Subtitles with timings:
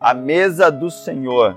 [0.00, 1.56] a mesa do Senhor.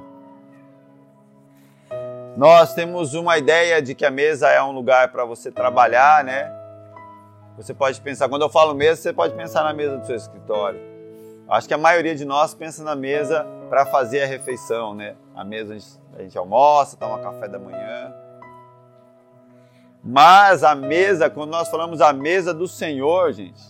[2.35, 6.51] Nós temos uma ideia de que a mesa é um lugar para você trabalhar, né?
[7.57, 10.79] Você pode pensar, quando eu falo mesa, você pode pensar na mesa do seu escritório.
[11.47, 15.15] Acho que a maioria de nós pensa na mesa para fazer a refeição, né?
[15.35, 18.13] A mesa a gente, a gente almoça, toma café da manhã.
[20.03, 23.61] Mas a mesa, quando nós falamos a mesa do Senhor, gente,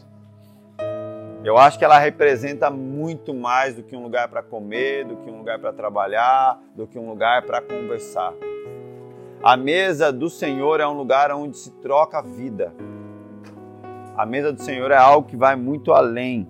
[1.44, 5.30] eu acho que ela representa muito mais do que um lugar para comer, do que
[5.30, 8.34] um lugar para trabalhar, do que um lugar para conversar.
[9.42, 12.72] A mesa do Senhor é um lugar onde se troca vida.
[14.16, 16.48] A mesa do Senhor é algo que vai muito além.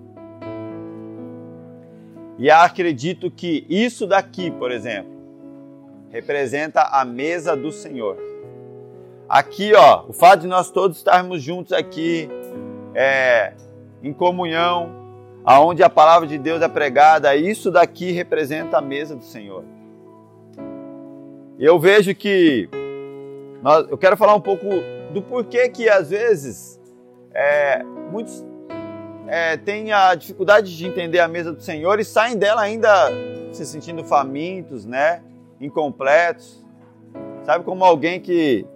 [2.38, 5.10] E acredito que isso daqui, por exemplo,
[6.10, 8.18] representa a mesa do Senhor.
[9.26, 12.28] Aqui, ó, o fato de nós todos estarmos juntos aqui,
[12.94, 13.54] é,
[14.02, 14.90] em comunhão,
[15.44, 19.64] aonde a palavra de Deus é pregada, isso daqui representa a mesa do Senhor.
[21.58, 22.68] Eu vejo que
[23.62, 24.66] nós, eu quero falar um pouco
[25.12, 26.80] do porquê que às vezes
[27.32, 28.44] é, muitos
[29.28, 32.90] é, têm a dificuldade de entender a mesa do Senhor e saem dela ainda
[33.52, 35.22] se sentindo famintos, né?
[35.60, 36.60] Incompletos.
[37.44, 38.66] Sabe como alguém que,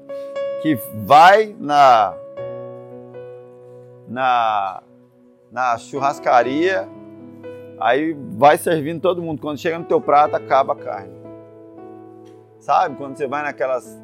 [0.63, 2.15] que vai na,
[4.09, 4.83] na
[5.57, 6.87] na churrascaria,
[7.81, 9.41] aí vai servindo todo mundo.
[9.41, 11.17] Quando chega no teu prato, acaba a carne.
[12.59, 12.95] Sabe?
[12.97, 13.99] Quando você vai naquelas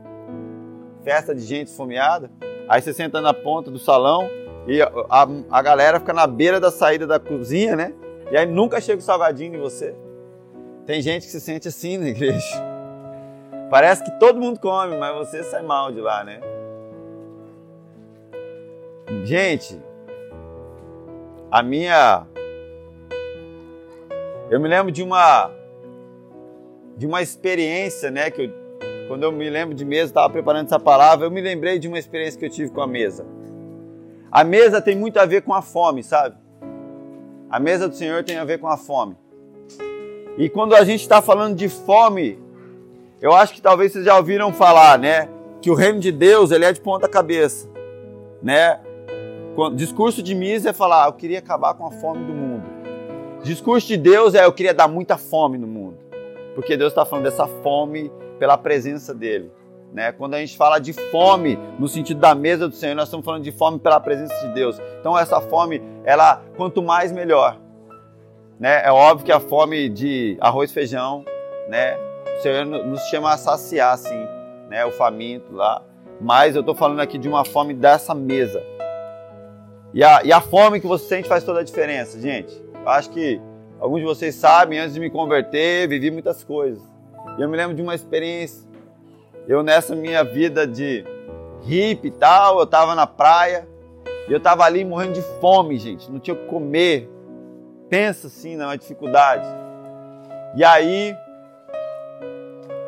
[1.05, 2.31] festas de gente esfomeada,
[2.67, 4.31] aí você senta na ponta do salão
[4.67, 7.93] e a, a, a galera fica na beira da saída da cozinha, né?
[8.31, 9.95] E aí nunca chega o salgadinho em você.
[10.87, 12.63] Tem gente que se sente assim na igreja.
[13.69, 16.41] Parece que todo mundo come, mas você sai mal de lá, né?
[19.23, 19.79] Gente,
[21.53, 22.27] a minha.
[24.49, 25.51] Eu me lembro de uma
[26.97, 28.51] de uma experiência, né, que eu,
[29.09, 31.99] quando eu me lembro de mesa, estava preparando essa palavra, eu me lembrei de uma
[31.99, 33.27] experiência que eu tive com a mesa.
[34.31, 36.37] A mesa tem muito a ver com a fome, sabe?
[37.51, 39.17] A mesa do Senhor tem a ver com a fome.
[40.39, 42.39] E quando a gente está falando de fome,
[43.21, 45.29] eu acho que talvez vocês já ouviram falar, né,
[45.61, 47.69] que o reino de Deus ele é de ponta cabeça,
[48.43, 48.81] né?
[49.75, 52.65] Discurso de Mises é falar, ah, eu queria acabar com a fome do mundo.
[53.43, 55.99] Discurso de Deus é, eu queria dar muita fome no mundo.
[56.55, 59.51] Porque Deus está falando dessa fome pela presença dele.
[59.93, 60.11] Né?
[60.11, 63.43] Quando a gente fala de fome no sentido da mesa do Senhor, nós estamos falando
[63.43, 64.81] de fome pela presença de Deus.
[65.01, 67.59] Então essa fome, ela quanto mais melhor.
[68.59, 68.83] Né?
[68.85, 71.25] É óbvio que a fome de arroz e feijão,
[71.69, 71.97] né?
[72.39, 74.27] O Senhor nos chama a saciar, sim,
[74.71, 74.85] né?
[74.87, 75.83] O faminto lá.
[76.21, 78.63] Mas eu estou falando aqui de uma fome dessa mesa.
[79.95, 82.53] E a, e a fome que você sente faz toda a diferença, gente.
[82.75, 83.41] Eu acho que
[83.79, 86.83] alguns de vocês sabem, antes de me converter, vivi muitas coisas.
[87.39, 88.67] E eu me lembro de uma experiência.
[89.47, 91.05] Eu nessa minha vida de
[91.63, 93.69] hippie e tal, eu tava na praia
[94.29, 96.11] e eu tava ali morrendo de fome, gente.
[96.11, 97.11] Não tinha o que comer.
[97.91, 99.47] Pensa assim numa dificuldade.
[100.57, 101.15] E aí,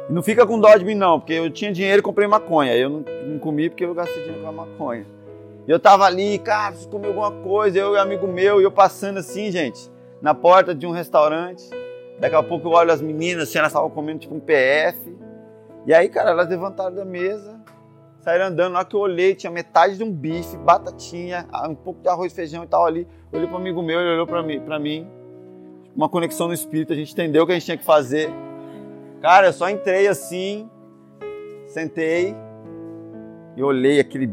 [0.09, 2.75] não fica com dó de mim não, porque eu tinha dinheiro e comprei maconha.
[2.75, 5.07] Eu não, não comi porque eu gastei dinheiro com a maconha.
[5.67, 8.65] E eu tava ali, cara, preciso comer alguma coisa, eu e um amigo meu, e
[8.65, 11.69] eu passando assim, gente, na porta de um restaurante.
[12.21, 15.17] Daqui a pouco eu olho as meninas, assim, elas estavam comendo tipo um PF.
[15.87, 17.61] E aí, cara, elas levantaram da mesa,
[18.21, 18.73] saíram andando.
[18.73, 22.33] Na hora que eu olhei, tinha metade de um bife, batatinha, um pouco de arroz,
[22.33, 23.09] feijão e tal ali.
[23.33, 25.09] Olhei um amigo meu, ele olhou para mim, pra mim.
[25.97, 28.31] Uma conexão no espírito, a gente entendeu o que a gente tinha que fazer.
[29.21, 30.69] Cara, eu só entrei assim,
[31.67, 32.35] sentei
[33.57, 34.27] e olhei aquele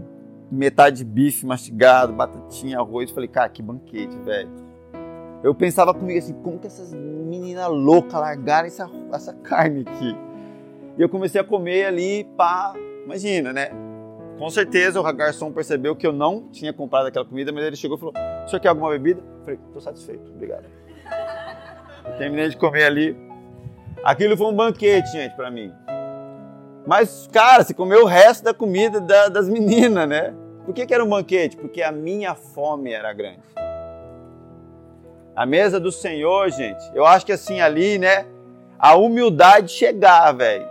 [0.51, 3.09] metade de bife mastigado, batatinha, arroz.
[3.11, 4.49] Falei, cara, que banquete, velho.
[5.43, 10.15] Eu pensava comigo assim, como que essas meninas loucas largaram essa, essa carne aqui?
[10.97, 12.73] E eu comecei a comer ali, pá,
[13.05, 13.69] imagina, né?
[14.37, 17.97] Com certeza o garçom percebeu que eu não tinha comprado aquela comida, mas ele chegou
[17.97, 18.13] e falou:
[18.43, 19.21] O senhor quer alguma bebida?
[19.21, 20.65] Eu falei: Tô satisfeito, obrigado.
[22.05, 23.15] Eu terminei de comer ali.
[24.03, 25.71] Aquilo foi um banquete, gente, para mim.
[26.85, 30.33] Mas, cara, você comeu o resto da comida da, das meninas, né?
[30.65, 31.57] Por que, que era um banquete?
[31.57, 33.41] Porque a minha fome era grande.
[35.35, 38.25] A mesa do Senhor, gente, eu acho que assim ali, né?
[38.77, 40.67] A humildade chegar, velho,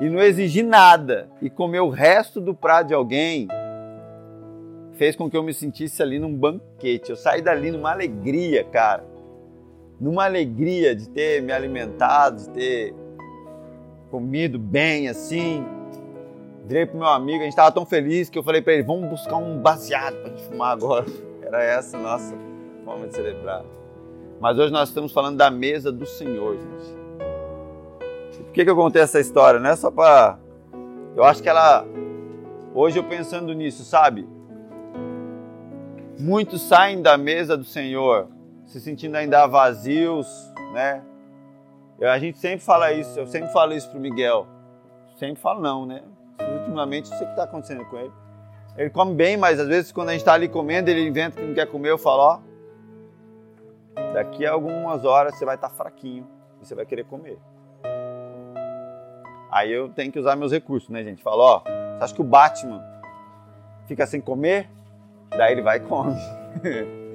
[0.00, 3.48] e não exigir nada e comer o resto do prato de alguém
[4.92, 7.10] fez com que eu me sentisse ali num banquete.
[7.10, 9.04] Eu saí dali numa alegria, cara.
[10.00, 12.94] Numa alegria de ter me alimentado, de ter
[14.10, 15.64] comido bem assim.
[16.64, 19.08] Virei pro meu amigo, a gente tava tão feliz que eu falei para ele: vamos
[19.08, 21.06] buscar um baseado pra gente fumar agora.
[21.42, 22.34] Era essa a nossa
[22.84, 23.64] forma de celebrar.
[24.40, 28.44] Mas hoje nós estamos falando da mesa do Senhor, gente.
[28.44, 29.60] Por que, que eu contei essa história?
[29.60, 30.38] Não é só para.
[31.14, 31.86] Eu acho que ela.
[32.74, 34.28] Hoje eu pensando nisso, sabe?
[36.18, 38.28] Muitos saem da mesa do Senhor
[38.66, 40.26] se sentindo ainda vazios,
[40.72, 41.02] né?
[42.00, 44.46] A gente sempre fala isso, eu sempre falo isso pro Miguel.
[45.18, 46.02] Sempre falo não, né?
[46.58, 48.12] Ultimamente, não sei o que está acontecendo com ele.
[48.76, 51.46] Ele come bem, mas às vezes quando a gente está ali comendo, ele inventa que
[51.46, 52.40] não quer comer, eu falo, ó,
[54.12, 56.26] daqui a algumas horas você vai estar tá fraquinho
[56.60, 57.38] e você vai querer comer.
[59.50, 61.22] Aí eu tenho que usar meus recursos, né, gente?
[61.22, 62.84] Falo, ó, você acha que o Batman
[63.86, 64.68] fica sem comer?
[65.30, 66.14] Daí ele vai e come.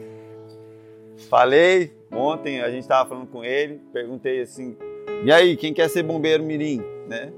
[1.29, 4.75] Falei, ontem a gente estava falando com ele, perguntei assim,
[5.23, 7.31] e aí, quem quer ser bombeiro mirim, né?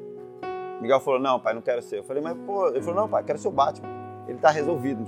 [0.81, 1.99] Miguel falou, não, pai, não quero ser.
[1.99, 3.89] Eu falei, mas pô, ele falou, não, pai, quero ser o Batman.
[4.25, 5.03] Ele tá resolvido.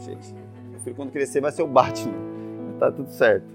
[0.71, 2.13] Meu filho, quando crescer, vai ser o Batman.
[2.77, 3.47] Tá tudo certo.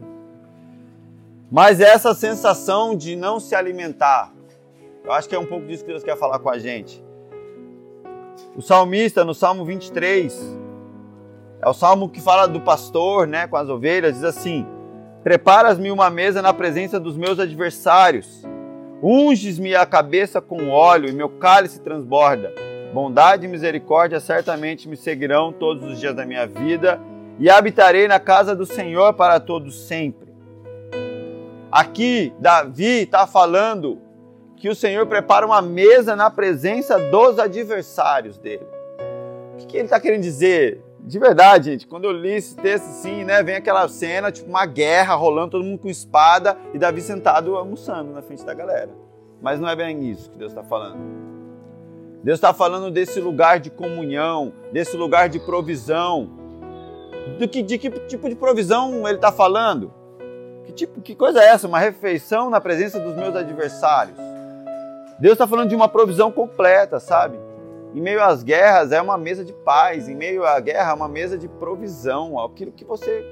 [1.52, 4.32] Mas essa sensação de não se alimentar,
[5.04, 7.04] eu acho que é um pouco disso que Deus quer falar com a gente.
[8.56, 10.58] O salmista, no Salmo 23,
[11.60, 14.66] é o salmo que fala do pastor, né, com as ovelhas, diz assim:
[15.22, 18.42] Preparas-me uma mesa na presença dos meus adversários.
[19.02, 22.54] Unges-me a cabeça com óleo e meu cálice transborda.
[22.94, 26.98] Bondade e misericórdia certamente me seguirão todos os dias da minha vida
[27.38, 30.32] e habitarei na casa do Senhor para todos sempre.
[31.70, 34.00] Aqui, Davi está falando
[34.56, 38.66] que o Senhor prepara uma mesa na presença dos adversários dele.
[39.60, 40.82] O que ele está querendo dizer?
[41.10, 44.64] De verdade, gente, quando eu li esse texto assim, né, vem aquela cena, tipo uma
[44.64, 48.90] guerra rolando, todo mundo com espada e Davi sentado almoçando na frente da galera.
[49.42, 51.00] Mas não é bem isso que Deus está falando.
[52.22, 56.30] Deus está falando desse lugar de comunhão, desse lugar de provisão.
[57.40, 59.92] Do que, de que tipo de provisão ele está falando?
[60.64, 61.66] Que, tipo, que coisa é essa?
[61.66, 64.16] Uma refeição na presença dos meus adversários.
[65.18, 67.36] Deus está falando de uma provisão completa, sabe?
[67.94, 71.08] Em meio às guerras é uma mesa de paz, em meio à guerra é uma
[71.08, 73.24] mesa de provisão, aquilo que você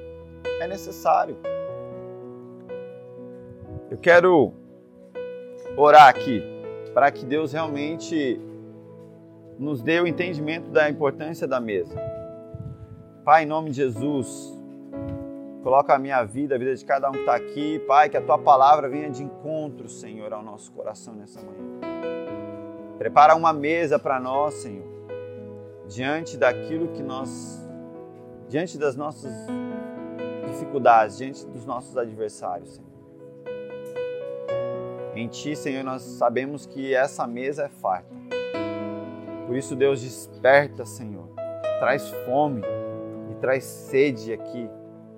[0.61, 1.37] é necessário.
[3.89, 4.53] Eu quero
[5.77, 6.43] orar aqui
[6.93, 8.41] para que Deus realmente
[9.59, 11.95] nos dê o entendimento da importância da mesa.
[13.25, 14.59] Pai, em nome de Jesus,
[15.63, 18.23] coloca a minha vida, a vida de cada um que está aqui, Pai, que a
[18.23, 22.18] tua palavra venha de encontro, Senhor, ao nosso coração nessa manhã.
[22.99, 24.85] Prepara uma mesa para nós, Senhor,
[25.87, 27.65] diante daquilo que nós,
[28.49, 29.33] diante das nossas
[30.49, 32.89] dificuldades, diante dos nossos adversários, Senhor.
[35.15, 38.15] Em Ti, Senhor, nós sabemos que essa mesa é farta.
[39.47, 41.29] Por isso, Deus, desperta, Senhor.
[41.79, 42.63] Traz fome
[43.31, 44.69] e traz sede aqui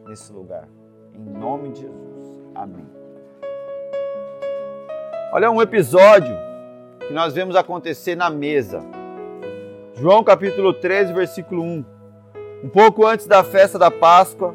[0.06, 0.68] nesse lugar.
[1.14, 2.36] Em nome de Jesus.
[2.54, 2.86] Amém.
[5.32, 6.49] Olha um episódio
[7.10, 8.84] que nós vemos acontecer na mesa.
[9.96, 11.84] João capítulo 13, versículo 1.
[12.62, 14.54] Um pouco antes da festa da Páscoa,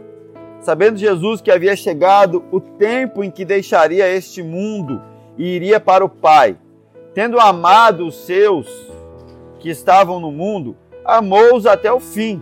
[0.61, 5.01] sabendo Jesus que havia chegado o tempo em que deixaria este mundo
[5.37, 6.57] e iria para o Pai,
[7.13, 8.89] tendo amado os seus
[9.59, 12.41] que estavam no mundo, amou-os até o fim.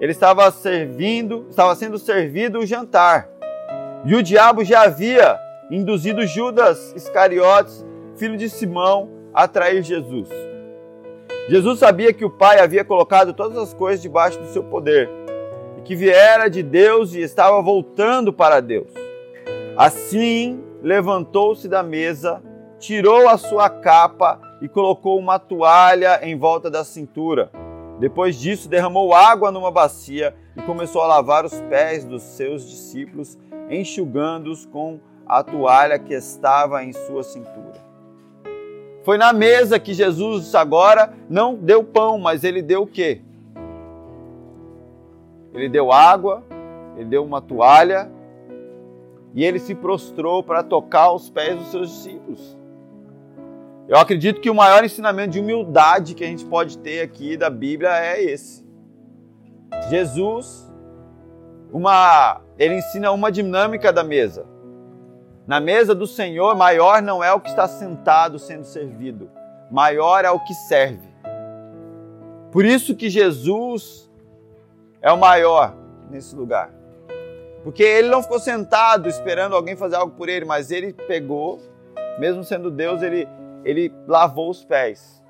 [0.00, 3.28] Ele estava servindo, estava sendo servido o jantar.
[4.04, 5.38] E o diabo já havia
[5.70, 7.86] induzido Judas Iscariotes,
[8.16, 10.28] filho de Simão, atrair Jesus.
[11.48, 15.08] Jesus sabia que o Pai havia colocado todas as coisas debaixo do seu poder
[15.78, 18.92] e que viera de Deus e estava voltando para Deus.
[19.76, 22.42] Assim, levantou-se da mesa,
[22.78, 27.50] tirou a sua capa e colocou uma toalha em volta da cintura.
[27.98, 33.38] Depois disso, derramou água numa bacia e começou a lavar os pés dos seus discípulos,
[33.68, 37.69] enxugando-os com a toalha que estava em sua cintura.
[39.02, 43.22] Foi na mesa que Jesus agora não deu pão, mas ele deu o quê?
[45.54, 46.44] Ele deu água,
[46.96, 48.10] ele deu uma toalha
[49.34, 52.58] e ele se prostrou para tocar os pés dos seus discípulos.
[53.88, 57.50] Eu acredito que o maior ensinamento de humildade que a gente pode ter aqui da
[57.50, 58.64] Bíblia é esse.
[59.88, 60.70] Jesus,
[61.72, 64.46] uma, ele ensina uma dinâmica da mesa.
[65.50, 69.28] Na mesa do Senhor, maior não é o que está sentado sendo servido,
[69.68, 71.08] maior é o que serve.
[72.52, 74.08] Por isso que Jesus
[75.02, 75.74] é o maior
[76.08, 76.70] nesse lugar.
[77.64, 81.60] Porque ele não ficou sentado esperando alguém fazer algo por ele, mas ele pegou,
[82.20, 83.26] mesmo sendo Deus, ele,
[83.64, 85.20] ele lavou os pés.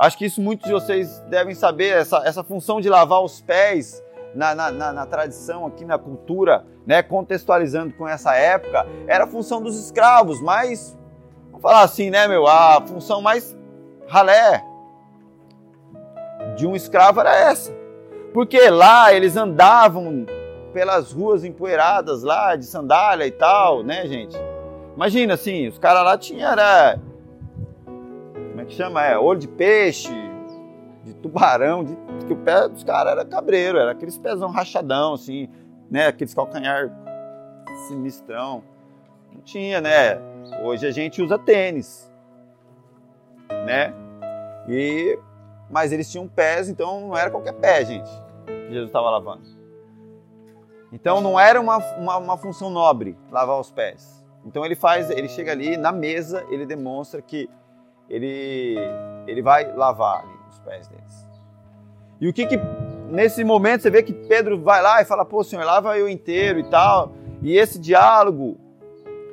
[0.00, 4.02] Acho que isso muitos de vocês devem saber, essa, essa função de lavar os pés
[4.34, 9.26] na, na, na, na tradição, aqui na cultura, né, contextualizando com essa época, era a
[9.26, 10.96] função dos escravos, mas,
[11.46, 13.56] vamos falar assim, né, meu, a função mais
[14.08, 14.64] ralé
[16.56, 17.72] de um escravo era essa.
[18.32, 20.26] Porque lá eles andavam
[20.72, 24.36] pelas ruas empoeiradas lá, de sandália e tal, né, gente?
[24.96, 26.98] Imagina assim, os caras lá tinham, era,
[27.84, 29.04] como é que chama?
[29.04, 30.12] É, olho de peixe,
[31.04, 31.96] de tubarão, de,
[32.26, 35.48] que o pé dos caras era cabreiro, era aqueles pezão rachadão, assim,
[35.92, 36.06] né?
[36.06, 36.90] Aqueles calcanhar
[37.86, 38.64] sinistrão.
[39.30, 40.18] Não tinha, né?
[40.62, 42.10] Hoje a gente usa tênis,
[43.66, 43.94] né?
[44.68, 45.18] E,
[45.70, 48.10] mas eles tinham pés, então não era qualquer pé, gente,
[48.46, 49.42] que Jesus estava lavando.
[50.90, 54.24] Então não era uma, uma, uma função nobre lavar os pés.
[54.46, 57.48] Então ele faz, ele chega ali na mesa, ele demonstra que
[58.08, 58.76] ele,
[59.26, 61.28] ele vai lavar ali os pés deles.
[62.20, 62.58] E o que que
[63.12, 66.58] nesse momento você vê que Pedro vai lá e fala, pô, Senhor, lava eu inteiro
[66.58, 67.12] e tal.
[67.42, 68.58] E esse diálogo,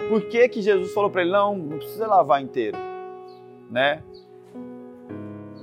[0.09, 2.77] por que que Jesus falou para ele, não, não precisa lavar inteiro,
[3.71, 4.03] né?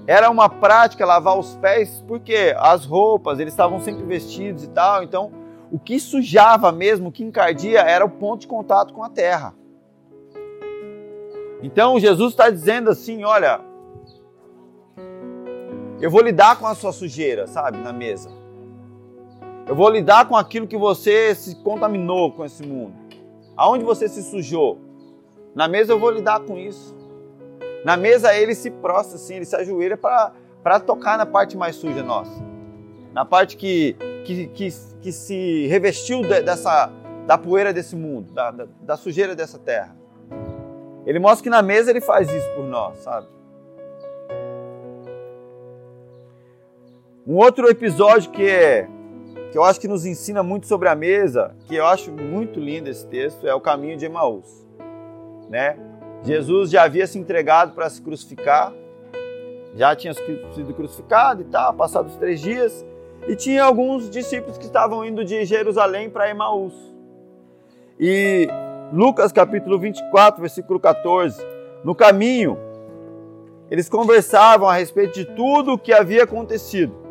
[0.06, 5.02] Era uma prática lavar os pés, porque as roupas, eles estavam sempre vestidos e tal,
[5.02, 5.32] então
[5.70, 9.52] o que sujava mesmo, o que encardia, era o ponto de contato com a terra.
[11.60, 13.60] Então Jesus está dizendo assim: olha,
[16.00, 18.30] eu vou lidar com a sua sujeira, sabe, na mesa.
[19.66, 22.94] Eu vou lidar com aquilo que você se contaminou com esse mundo.
[23.56, 24.78] Aonde você se sujou.
[25.54, 26.94] Na mesa eu vou lidar com isso.
[27.84, 32.02] Na mesa ele se prostra assim, ele se ajoelha para tocar na parte mais suja
[32.02, 32.44] nossa.
[33.12, 34.68] Na parte que, que, que,
[35.00, 36.92] que se revestiu de, dessa,
[37.26, 39.96] da poeira desse mundo, da, da, da sujeira dessa terra.
[41.06, 43.26] Ele mostra que na mesa ele faz isso por nós, sabe?
[47.26, 48.86] Um outro episódio que
[49.50, 52.88] que eu acho que nos ensina muito sobre a mesa, que eu acho muito lindo
[52.88, 54.66] esse texto, é o caminho de Emaús,
[55.48, 55.76] né?
[56.22, 58.72] Jesus já havia se entregado para se crucificar,
[59.74, 62.84] já tinha sido crucificado e tal, passados três dias,
[63.26, 66.74] e tinha alguns discípulos que estavam indo de Jerusalém para Emaús.
[67.98, 68.46] E
[68.92, 71.44] Lucas capítulo 24, versículo 14,
[71.82, 72.58] no caminho,
[73.70, 77.05] eles conversavam a respeito de tudo o que havia acontecido.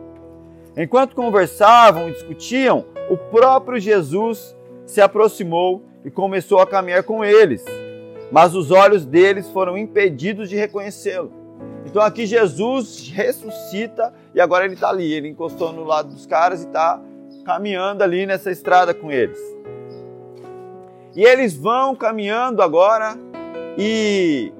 [0.77, 4.55] Enquanto conversavam e discutiam, o próprio Jesus
[4.85, 7.63] se aproximou e começou a caminhar com eles,
[8.29, 11.31] mas os olhos deles foram impedidos de reconhecê-lo.
[11.85, 16.63] Então aqui Jesus ressuscita e agora ele está ali, ele encostou no lado dos caras
[16.63, 17.01] e está
[17.45, 19.39] caminhando ali nessa estrada com eles.
[21.15, 23.17] E eles vão caminhando agora
[23.77, 24.51] e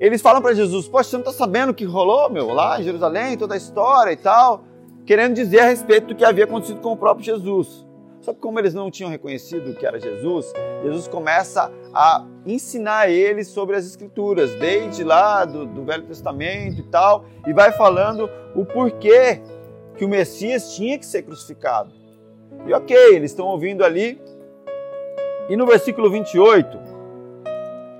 [0.00, 2.82] eles falam para Jesus: Poxa, você não está sabendo o que rolou, meu, lá em
[2.82, 4.64] Jerusalém, toda a história e tal
[5.06, 7.86] querendo dizer a respeito do que havia acontecido com o próprio Jesus.
[8.20, 10.52] Só que como eles não tinham reconhecido que era Jesus,
[10.82, 16.82] Jesus começa a ensinar eles sobre as Escrituras, desde lá do, do Velho Testamento e
[16.82, 19.40] tal, e vai falando o porquê
[19.96, 21.92] que o Messias tinha que ser crucificado.
[22.66, 24.20] E ok, eles estão ouvindo ali.
[25.48, 26.78] E no versículo 28,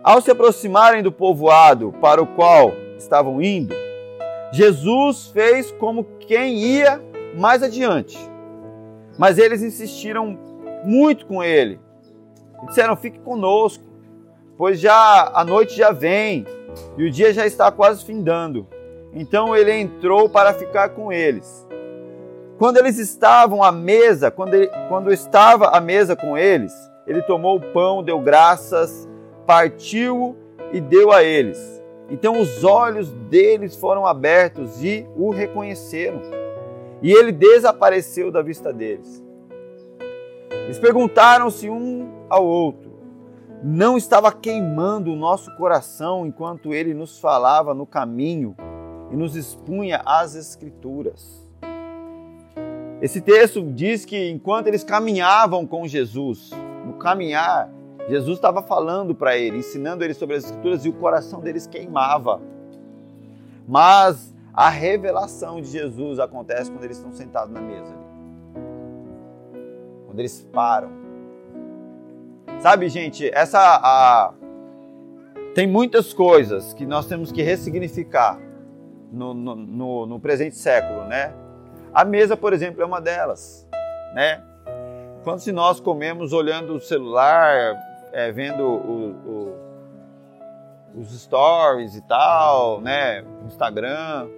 [0.02, 3.75] ao se aproximarem do povoado para o qual estavam indo,
[4.52, 7.00] Jesus fez como quem ia
[7.37, 8.19] mais adiante.
[9.16, 10.38] Mas eles insistiram
[10.85, 11.78] muito com ele.
[12.66, 13.85] Disseram: Fique conosco,
[14.57, 16.45] pois já a noite já vem
[16.97, 18.66] e o dia já está quase findando.
[19.12, 21.66] Então ele entrou para ficar com eles.
[22.59, 26.73] Quando eles estavam à mesa, quando, ele, quando estava à mesa com eles,
[27.07, 29.09] ele tomou o pão, deu graças,
[29.47, 30.37] partiu
[30.73, 31.80] e deu a eles
[32.11, 36.21] então os olhos deles foram abertos e o reconheceram.
[37.00, 39.25] E ele desapareceu da vista deles.
[40.50, 42.90] Eles perguntaram-se um ao outro:
[43.62, 48.57] Não estava queimando o nosso coração enquanto ele nos falava no caminho
[49.11, 51.49] e nos expunha as Escrituras?
[53.00, 56.50] Esse texto diz que enquanto eles caminhavam com Jesus,
[56.85, 57.73] no caminhar,
[58.11, 62.40] Jesus estava falando para ele, ensinando ele sobre as Escrituras e o coração deles queimava.
[63.69, 67.95] Mas a revelação de Jesus acontece quando eles estão sentados na mesa.
[70.07, 70.90] Quando eles param.
[72.59, 74.35] Sabe, gente, essa a,
[75.55, 78.40] tem muitas coisas que nós temos que ressignificar
[79.12, 81.33] no, no, no, no presente século, né?
[81.95, 83.69] A mesa, por exemplo, é uma delas,
[84.14, 84.43] né?
[85.23, 87.76] Quando se nós comemos olhando o celular,
[88.12, 94.29] é, vendo o, o, os stories e tal, né, Instagram.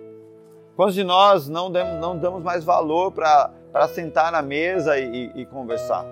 [0.76, 5.42] Quantos de nós não damos, não damos mais valor para sentar na mesa e, e,
[5.42, 6.04] e conversar.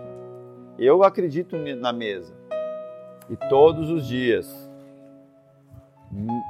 [0.79, 2.33] Eu acredito na mesa.
[3.29, 4.71] E todos os dias,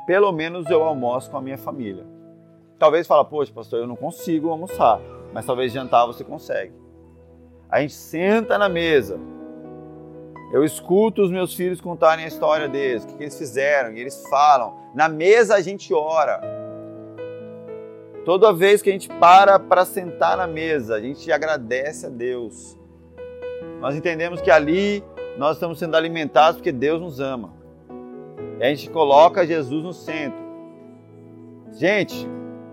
[0.07, 2.05] pelo menos eu almoço com a minha família.
[2.79, 4.99] Talvez fala, poxa, pastor, eu não consigo almoçar,
[5.35, 6.73] mas talvez jantar você consegue.
[7.69, 9.19] A gente senta na mesa.
[10.53, 14.27] Eu escuto os meus filhos contarem a história deles, o que eles fizeram, e eles
[14.29, 14.75] falam.
[14.95, 16.41] Na mesa a gente ora.
[18.25, 22.77] Toda vez que a gente para para sentar na mesa, a gente agradece a Deus.
[23.81, 25.05] Nós entendemos que ali
[25.39, 27.55] nós estamos sendo alimentados porque Deus nos ama.
[28.59, 30.39] E a gente coloca Jesus no centro.
[31.73, 32.29] Gente,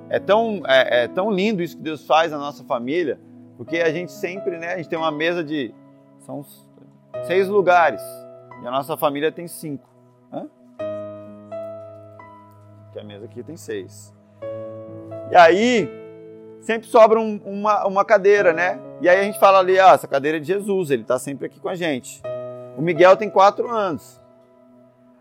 [0.09, 3.19] é tão, é, é tão lindo isso que Deus faz na nossa família,
[3.55, 5.73] porque a gente sempre, né, a gente tem uma mesa de
[6.19, 6.43] são
[7.25, 8.01] seis lugares
[8.61, 9.87] e a nossa família tem cinco.
[10.31, 10.47] Hã?
[12.91, 14.13] Que a mesa aqui tem seis.
[15.31, 15.89] E aí
[16.61, 18.79] sempre sobra um, uma, uma cadeira, né?
[18.99, 21.45] E aí a gente fala ali, ah, essa cadeira é de Jesus, ele está sempre
[21.45, 22.21] aqui com a gente.
[22.77, 24.19] O Miguel tem quatro anos.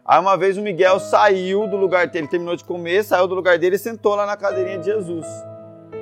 [0.04, 3.34] Aí uma vez o Miguel saiu do lugar dele, ele terminou de comer, saiu do
[3.34, 5.26] lugar dele e sentou lá na cadeirinha de Jesus.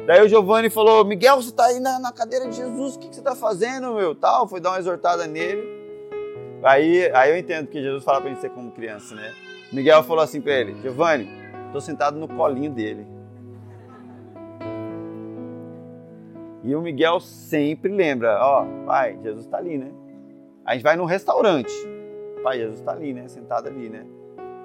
[0.06, 3.08] Daí o Giovanni falou, Miguel, você está aí na, na, cadeira de Jesus, o que,
[3.08, 4.14] que você está fazendo, meu?
[4.14, 5.73] Tal, foi dar uma exortada nele.
[6.64, 9.34] Aí, aí eu entendo que Jesus fala para gente ser como criança, né?
[9.70, 11.28] Miguel falou assim para ele, Giovanni,
[11.66, 13.06] estou sentado no colinho dele.
[16.62, 19.92] E o Miguel sempre lembra, ó, pai, Jesus está ali, né?
[20.64, 21.70] A gente vai num restaurante,
[22.42, 23.28] pai, Jesus está ali, né?
[23.28, 24.06] Sentado ali, né?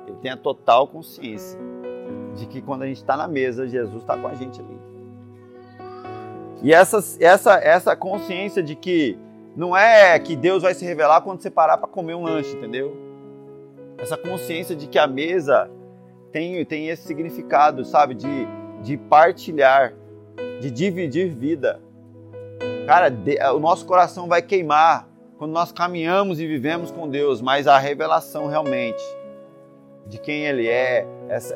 [0.07, 1.59] Ele tem a total consciência
[2.37, 4.79] de que quando a gente está na mesa, Jesus está com a gente ali.
[6.63, 9.19] E essa, essa, essa consciência de que
[9.55, 12.95] não é que Deus vai se revelar quando você parar para comer um lanche, entendeu?
[13.97, 15.69] Essa consciência de que a mesa
[16.31, 18.13] tem, tem esse significado, sabe?
[18.13, 18.47] De,
[18.81, 19.93] de partilhar,
[20.61, 21.81] de dividir vida.
[22.85, 23.11] Cara,
[23.53, 28.47] o nosso coração vai queimar quando nós caminhamos e vivemos com Deus, mas a revelação
[28.47, 29.03] realmente
[30.05, 31.05] de quem Ele é,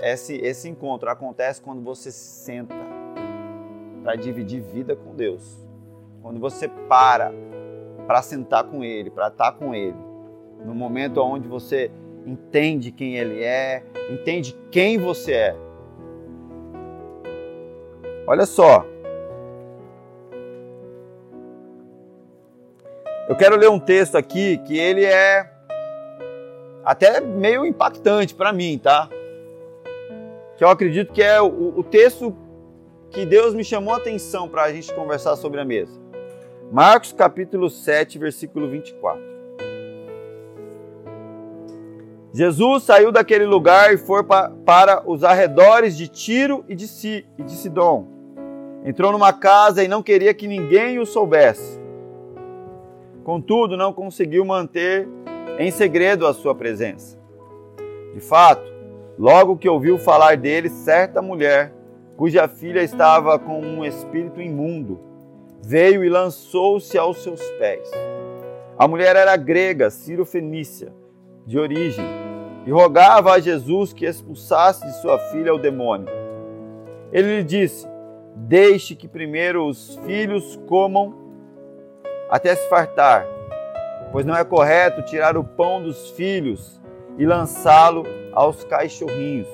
[0.01, 2.75] esse, esse encontro acontece quando você se senta
[4.03, 5.57] para dividir vida com Deus.
[6.22, 7.33] Quando você para
[8.05, 9.98] para sentar com Ele, para estar com Ele.
[10.66, 11.92] No momento onde você
[12.25, 15.55] entende quem Ele é, entende quem você é.
[18.25, 18.85] Olha só,
[23.27, 25.50] Eu quero ler um texto aqui que ele é
[26.83, 29.07] até meio impactante para mim, tá?
[30.57, 32.35] Que eu acredito que é o, o texto
[33.11, 36.02] que Deus me chamou a atenção para a gente conversar sobre a mesa.
[36.74, 39.22] Marcos capítulo 7, versículo 24.
[42.33, 47.44] Jesus saiu daquele lugar e foi para os arredores de Tiro e de, si, e
[47.44, 48.07] de Sidom.
[48.83, 51.79] Entrou numa casa e não queria que ninguém o soubesse.
[53.24, 55.07] Contudo, não conseguiu manter
[55.59, 57.20] em segredo a sua presença.
[58.16, 58.68] De fato,
[59.16, 61.72] logo que ouviu falar dele, certa mulher,
[62.18, 65.12] cuja filha estava com um espírito imundo,
[65.65, 67.89] veio e lançou-se aos seus pés.
[68.77, 70.93] A mulher era grega, Ciro-Fenícia,
[71.45, 72.05] de origem,
[72.65, 76.07] e rogava a Jesus que expulsasse de sua filha o demônio.
[77.11, 77.87] Ele lhe disse:
[78.35, 81.13] Deixe que primeiro os filhos comam
[82.29, 83.25] até se fartar,
[84.11, 86.81] pois não é correto tirar o pão dos filhos
[87.17, 89.47] e lançá-lo aos cachorrinhos.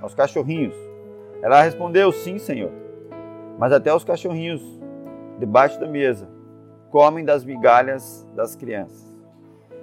[0.00, 0.74] Aos cachorrinhos.
[1.42, 2.70] Ela respondeu: Sim, Senhor.
[3.58, 4.62] Mas até os cachorrinhos,
[5.44, 6.28] debaixo da mesa,
[6.90, 9.04] comem das migalhas das crianças.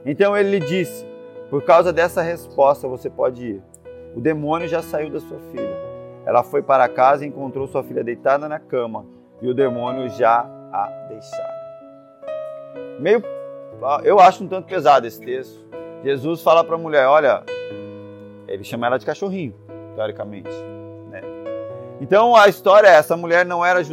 [0.06, 1.06] Então ele lhe disse:
[1.50, 3.64] Por causa dessa resposta você pode ir.
[4.16, 5.78] O demônio já saiu da sua filha.
[6.26, 9.06] Ela foi para casa e encontrou sua filha deitada na cama,
[9.42, 11.60] e o demônio já a deixara
[13.00, 13.24] meio,
[14.04, 15.58] eu acho um tanto pesado esse texto.
[16.04, 17.44] Jesus fala para a mulher, olha,
[18.48, 19.54] ele chama ela de cachorrinho,
[19.96, 20.50] teoricamente,
[21.10, 21.22] né?
[22.00, 23.84] Então a história é essa mulher não era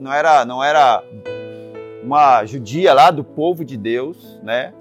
[0.00, 1.04] não era não era
[2.02, 4.72] uma judia lá do povo de Deus, né?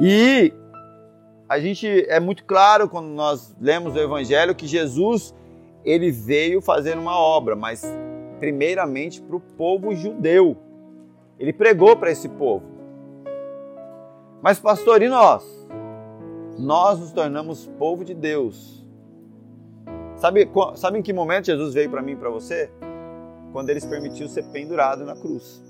[0.00, 0.52] E
[1.48, 5.34] a gente é muito claro quando nós lemos o evangelho que Jesus
[5.84, 7.84] ele veio fazer uma obra, mas
[8.38, 10.56] primeiramente para o povo judeu.
[11.38, 12.64] Ele pregou para esse povo.
[14.40, 15.44] Mas, pastor, e nós?
[16.58, 18.84] Nós nos tornamos povo de Deus.
[20.16, 22.70] Sabe, sabe em que momento Jesus veio para mim e para você?
[23.52, 25.62] Quando ele permitiu ser pendurado na cruz.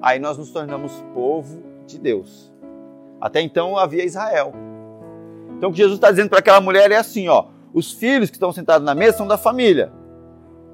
[0.00, 2.52] Aí nós nos tornamos povo de Deus.
[3.20, 4.52] Até então havia Israel.
[5.56, 8.36] Então o que Jesus está dizendo para aquela mulher é assim: ó, os filhos que
[8.36, 9.92] estão sentados na mesa são da família.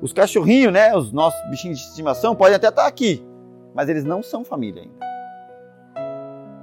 [0.01, 3.25] os cachorrinhos, né, os nossos bichinhos de estimação, podem até estar aqui,
[3.73, 5.13] mas eles não são família ainda.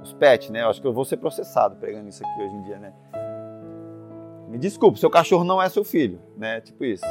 [0.02, 0.62] Os pets, né?
[0.62, 2.92] Eu acho que eu vou ser processado pregando isso aqui hoje em dia, né?
[4.48, 6.60] Me desculpe, seu cachorro não é seu filho, né?
[6.60, 7.04] Tipo isso.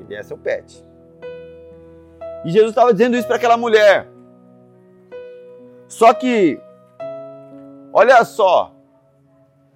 [0.00, 0.84] Ele é seu pet.
[2.44, 4.08] E Jesus estava dizendo isso para aquela mulher.
[5.88, 6.60] Só que,
[7.92, 8.72] olha só,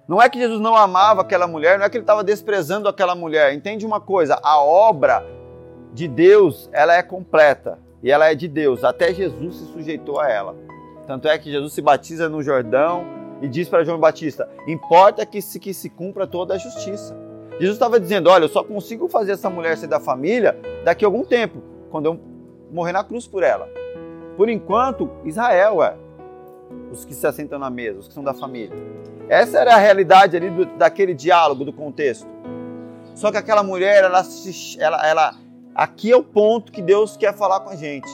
[0.07, 3.15] não é que Jesus não amava aquela mulher, não é que ele estava desprezando aquela
[3.15, 3.53] mulher.
[3.53, 4.39] Entende uma coisa?
[4.43, 5.25] A obra
[5.93, 8.83] de Deus, ela é completa e ela é de Deus.
[8.83, 10.55] Até Jesus se sujeitou a ela.
[11.07, 13.05] Tanto é que Jesus se batiza no Jordão
[13.41, 17.15] e diz para João Batista: importa que se, que se cumpra toda a justiça.
[17.59, 21.07] Jesus estava dizendo: olha, eu só consigo fazer essa mulher ser da família daqui a
[21.07, 22.19] algum tempo, quando eu
[22.71, 23.67] morrer na cruz por ela.
[24.37, 25.95] Por enquanto, Israel é
[26.91, 28.75] os que se assentam na mesa, os que são da família.
[29.27, 32.27] Essa era a realidade ali do, daquele diálogo, do contexto.
[33.15, 34.23] Só que aquela mulher, ela,
[34.79, 35.35] ela, ela,
[35.75, 38.09] aqui é o ponto que Deus quer falar com a gente.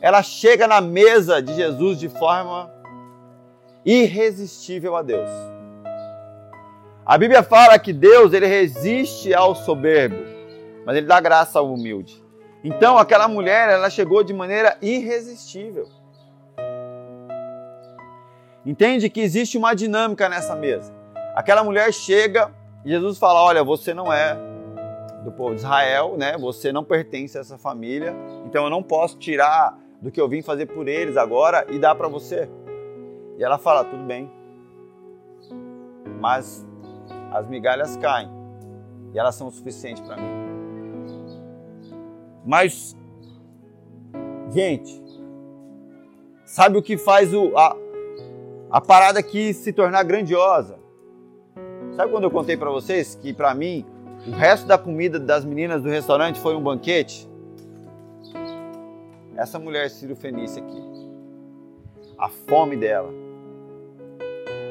[0.00, 2.70] Ela chega na mesa de Jesus de forma
[3.84, 5.28] irresistível a Deus.
[7.04, 10.16] A Bíblia fala que Deus ele resiste ao soberbo,
[10.84, 12.22] mas ele dá graça ao humilde.
[12.64, 15.88] Então aquela mulher, ela chegou de maneira irresistível.
[18.64, 20.92] Entende que existe uma dinâmica nessa mesa.
[21.34, 22.52] Aquela mulher chega
[22.84, 24.36] e Jesus fala: Olha, você não é
[25.22, 26.36] do povo de Israel, né?
[26.38, 28.14] Você não pertence a essa família,
[28.44, 31.94] então eu não posso tirar do que eu vim fazer por eles agora e dar
[31.94, 32.48] para você.
[33.38, 34.30] E ela fala: Tudo bem,
[36.20, 36.66] mas
[37.32, 38.30] as migalhas caem
[39.12, 40.45] e elas são o suficiente para mim.
[42.46, 42.96] Mas,
[44.50, 45.02] gente,
[46.44, 47.76] sabe o que faz o, a,
[48.70, 50.78] a parada quis se tornar grandiosa.
[51.96, 53.84] Sabe quando eu contei para vocês que para mim
[54.28, 57.28] o resto da comida das meninas do restaurante foi um banquete?
[59.36, 60.82] Essa mulher Ciro Fenícia aqui,
[62.16, 63.12] a fome dela,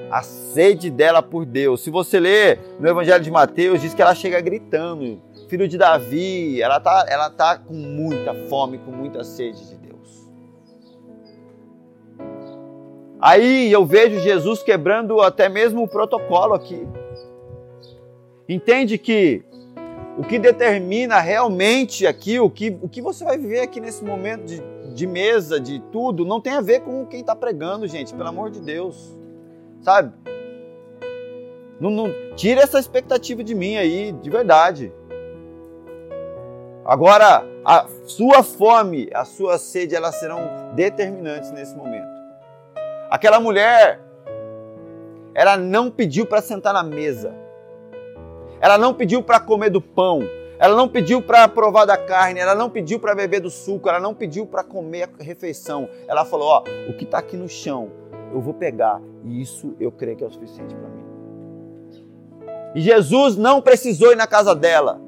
[0.09, 1.81] a sede dela por Deus.
[1.81, 6.61] Se você ler no Evangelho de Mateus, diz que ela chega gritando, filho de Davi,
[6.61, 10.29] ela tá, ela tá com muita fome, com muita sede de Deus.
[13.19, 16.87] Aí eu vejo Jesus quebrando até mesmo o protocolo aqui.
[18.47, 19.43] Entende que
[20.17, 24.45] o que determina realmente aqui, o que, o que você vai viver aqui nesse momento
[24.45, 24.61] de,
[24.93, 28.49] de mesa, de tudo, não tem a ver com quem está pregando, gente, pelo amor
[28.49, 29.17] de Deus.
[29.81, 30.13] Sabe?
[31.79, 34.93] Não, não, tira essa expectativa de mim aí, de verdade.
[36.85, 42.07] Agora, a sua fome, a sua sede, elas serão determinantes nesse momento.
[43.09, 43.99] Aquela mulher,
[45.33, 47.33] ela não pediu para sentar na mesa.
[48.61, 50.21] Ela não pediu para comer do pão.
[50.59, 52.39] Ela não pediu para provar da carne.
[52.39, 53.89] Ela não pediu para beber do suco.
[53.89, 55.89] Ela não pediu para comer a refeição.
[56.07, 57.91] Ela falou: Ó, o que está aqui no chão,
[58.31, 59.01] eu vou pegar.
[59.23, 61.03] E isso eu creio que é o suficiente para mim.
[62.75, 65.04] E Jesus não precisou ir na casa dela.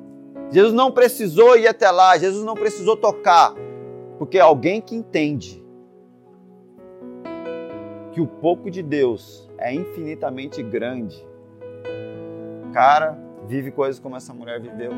[0.52, 2.18] Jesus não precisou ir até lá.
[2.18, 3.54] Jesus não precisou tocar.
[4.18, 5.64] Porque é alguém que entende
[8.12, 11.24] que o pouco de Deus é infinitamente grande,
[12.74, 14.92] cara, vive coisas como essa mulher viveu.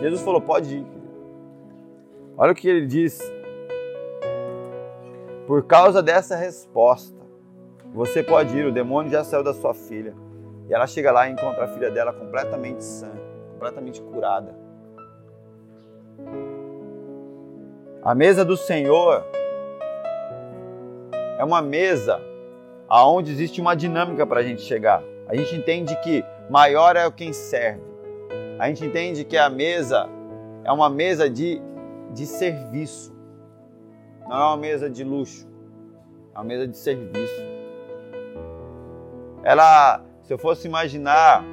[0.00, 0.86] Jesus falou: pode ir.
[2.36, 3.20] Olha o que ele diz.
[5.46, 7.18] Por causa dessa resposta,
[7.92, 8.66] você pode ir.
[8.66, 10.14] O demônio já saiu da sua filha.
[10.68, 13.10] E ela chega lá e encontra a filha dela completamente sã,
[13.52, 14.67] completamente curada.
[18.08, 19.22] A mesa do Senhor
[21.36, 22.18] é uma mesa
[22.88, 25.02] aonde existe uma dinâmica para a gente chegar.
[25.28, 27.82] A gente entende que maior é o quem serve.
[28.58, 30.08] A gente entende que a mesa
[30.64, 31.60] é uma mesa de,
[32.14, 33.14] de serviço.
[34.26, 35.46] Não é uma mesa de luxo.
[36.34, 37.42] É uma mesa de serviço.
[39.42, 41.44] Ela, se eu fosse imaginar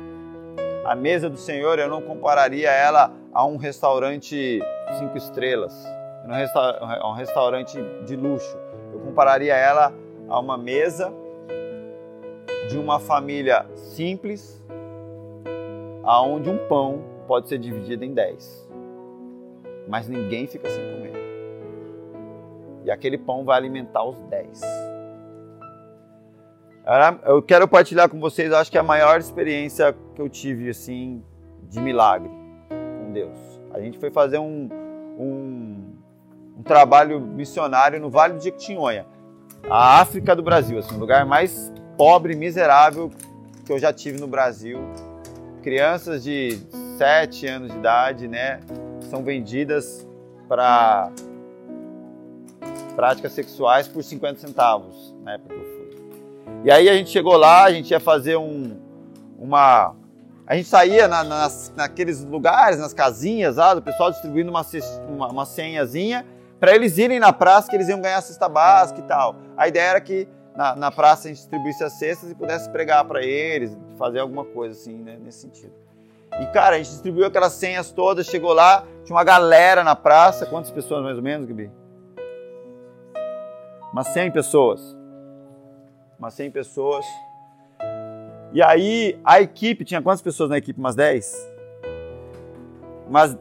[0.85, 4.61] a mesa do Senhor, eu não compararia ela a um restaurante
[4.97, 5.85] cinco estrelas,
[6.27, 8.57] um restaurante de luxo.
[8.93, 9.93] Eu compararia ela
[10.27, 11.13] a uma mesa
[12.69, 14.63] de uma família simples,
[16.03, 18.67] aonde um pão pode ser dividido em dez,
[19.87, 21.13] mas ninguém fica sem comer.
[22.85, 24.61] E aquele pão vai alimentar os dez.
[27.25, 31.23] Eu quero partilhar com vocês, acho que é a maior experiência que eu tive assim
[31.63, 32.29] de milagre
[32.69, 33.37] com Deus.
[33.73, 34.69] A gente foi fazer um,
[35.17, 35.84] um,
[36.57, 39.05] um trabalho missionário no Vale do Jequitinhonha,
[39.69, 43.11] a África do Brasil, assim, o lugar mais pobre, miserável
[43.65, 44.79] que eu já tive no Brasil.
[45.63, 46.59] Crianças de
[46.97, 48.59] 7 anos de idade, né?
[49.09, 50.05] são vendidas
[50.47, 51.11] para
[52.95, 56.61] práticas sexuais por 50 centavos, na época que eu fui.
[56.65, 58.77] E aí a gente chegou lá, a gente ia fazer um,
[59.39, 59.95] uma...
[60.47, 64.65] A gente saía na, nas, naqueles lugares, nas casinhas lá, do pessoal distribuindo uma,
[65.07, 66.25] uma, uma senhazinha,
[66.59, 69.35] para eles irem na praça que eles iam ganhar cesta básica e tal.
[69.57, 73.03] A ideia era que na, na praça a gente distribuísse as cestas e pudesse pregar
[73.05, 75.73] para eles, fazer alguma coisa assim, né, nesse sentido.
[76.39, 80.45] E cara, a gente distribuiu aquelas senhas todas, chegou lá, tinha uma galera na praça.
[80.45, 81.71] Quantas pessoas mais ou menos, Gabi?
[83.91, 84.97] Umas 100 pessoas.
[86.19, 87.05] Umas 100 pessoas.
[88.51, 90.79] E aí a equipe, tinha quantas pessoas na equipe?
[90.79, 91.53] Umas 10?
[93.07, 93.37] Umas,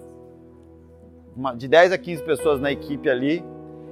[1.56, 3.44] de 10 a 15 pessoas na equipe ali.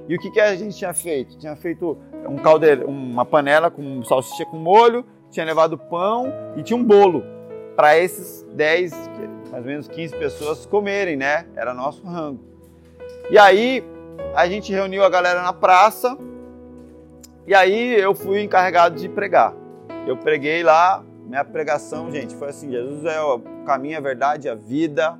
[0.07, 1.37] E o que, que a gente tinha feito?
[1.37, 6.77] Tinha feito um caldeiro, uma panela com salsicha com molho, tinha levado pão e tinha
[6.77, 7.23] um bolo
[7.75, 8.91] para esses 10,
[9.51, 11.45] mais ou menos 15 pessoas comerem, né?
[11.55, 12.39] Era nosso rango.
[13.29, 13.83] E aí
[14.35, 16.17] a gente reuniu a galera na praça
[17.47, 19.53] e aí eu fui encarregado de pregar.
[20.05, 24.55] Eu preguei lá, minha pregação, gente, foi assim: Jesus é o caminho, a verdade, a
[24.55, 25.19] vida.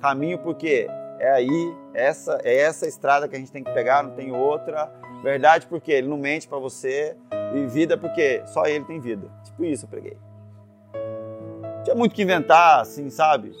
[0.00, 0.88] Caminho porque
[1.20, 4.90] é aí, essa é essa estrada que a gente tem que pegar, não tem outra.
[5.22, 7.14] Verdade porque ele não mente para você
[7.54, 9.28] e vida porque só ele tem vida.
[9.44, 10.16] Tipo isso eu preguei
[11.82, 13.52] tinha muito que inventar, assim, sabe?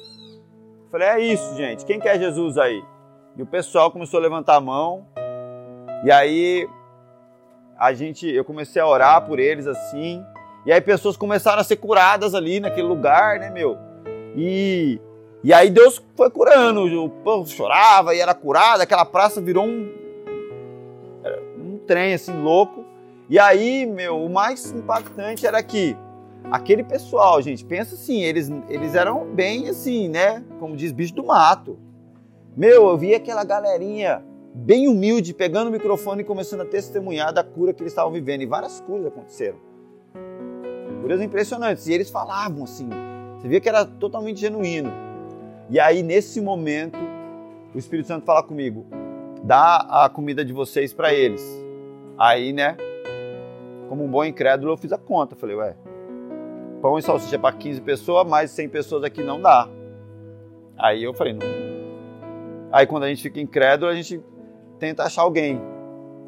[0.90, 1.84] Falei, é isso, gente.
[1.84, 2.82] Quem quer Jesus aí?
[3.36, 5.06] E o pessoal começou a levantar a mão.
[6.04, 6.68] E aí
[7.78, 10.24] a gente, eu comecei a orar por eles assim.
[10.66, 13.78] E aí pessoas começaram a ser curadas ali naquele lugar, né, meu?
[14.36, 15.00] E
[15.42, 16.82] e aí Deus foi curando.
[17.04, 18.82] O povo chorava e era curado.
[18.82, 20.00] Aquela praça virou um
[21.60, 22.84] um trem assim louco.
[23.28, 25.96] E aí, meu, o mais impactante era que
[26.50, 30.42] aquele pessoal, gente, pensa assim, eles, eles eram bem assim, né?
[30.58, 31.78] Como diz, bicho do mato.
[32.56, 37.44] Meu, eu vi aquela galerinha bem humilde pegando o microfone e começando a testemunhar da
[37.44, 38.42] cura que eles estavam vivendo.
[38.42, 39.58] E várias curas aconteceram.
[41.02, 41.86] Curas impressionantes.
[41.86, 42.88] E eles falavam assim,
[43.38, 44.90] você via que era totalmente genuíno.
[45.70, 46.98] E aí, nesse momento,
[47.72, 48.84] o Espírito Santo fala comigo:
[49.42, 51.42] dá a comida de vocês para eles.
[52.18, 52.76] Aí, né,
[53.88, 55.36] como um bom incrédulo, eu fiz a conta.
[55.36, 55.76] Falei, ué,
[56.82, 59.68] pão e salsicha para 15 pessoas, mais 100 pessoas aqui não dá.
[60.76, 61.46] Aí eu falei, não.
[62.72, 64.22] Aí quando a gente fica incrédulo, a gente
[64.78, 65.60] tenta achar alguém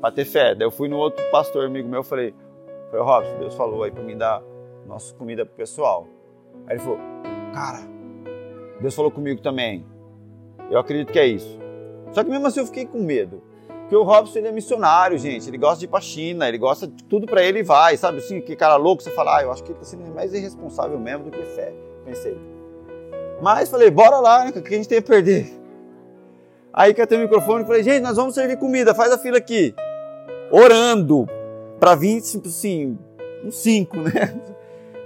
[0.00, 0.54] para ter fé.
[0.54, 2.34] Daí eu fui no outro pastor amigo meu, falei,
[2.90, 4.42] falei, Robson, Deus falou aí para mim dar
[4.86, 6.06] nossa comida pro pessoal.
[6.66, 6.98] Aí ele falou,
[7.54, 7.91] cara,
[8.82, 9.86] Deus falou comigo também.
[10.70, 11.58] Eu acredito que é isso.
[12.12, 13.42] Só que mesmo assim eu fiquei com medo.
[13.82, 15.48] Porque o Robson ele é missionário, gente.
[15.48, 18.18] Ele gosta de ir pra China, ele gosta de tudo para ele e vai, sabe?
[18.18, 20.98] Assim, que cara louco, você fala, ah, eu acho que ele tá sendo mais irresponsável
[20.98, 21.72] mesmo do que fé.
[22.04, 22.36] Pensei.
[23.40, 24.50] Mas falei, bora lá, né?
[24.50, 25.52] O que a gente tem a perder?
[26.72, 29.74] Aí catei o microfone e falei, gente, nós vamos servir comida, faz a fila aqui.
[30.50, 31.26] Orando
[31.78, 32.98] para vir, tipo assim,
[33.44, 34.34] uns cinco, né?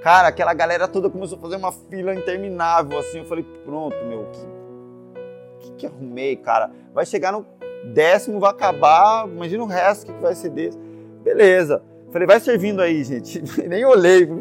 [0.02, 3.18] Cara, aquela galera toda começou a fazer uma fila interminável, assim.
[3.18, 6.70] Eu falei, pronto, meu, que, que, que arrumei, cara?
[6.94, 7.44] Vai chegar no
[7.92, 10.78] décimo vai acabar, imagina o resto que vai ser desse.
[11.22, 11.82] Beleza.
[12.10, 13.42] Falei, vai servindo aí, gente.
[13.66, 14.38] Nem olhei, fui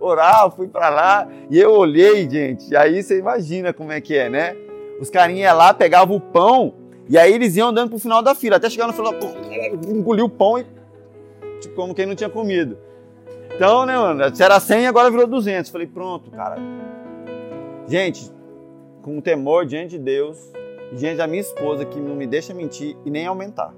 [0.00, 2.74] orar, fui para lá e eu olhei, gente.
[2.76, 4.56] Aí você imagina como é que é, né?
[5.00, 6.74] Os carinhas iam lá, pegavam o pão
[7.08, 9.14] e aí eles iam andando pro final da fila, até chegar no final,
[9.88, 10.66] engoliu o pão e
[11.60, 12.78] tipo, como quem não tinha comido.
[13.58, 15.68] Então, né, mano, era 100, agora virou 200.
[15.68, 16.58] Falei, pronto, cara.
[17.88, 18.30] Gente,
[19.02, 20.38] com temor diante de Deus,
[20.92, 23.74] diante da minha esposa que não me deixa mentir e nem aumentar.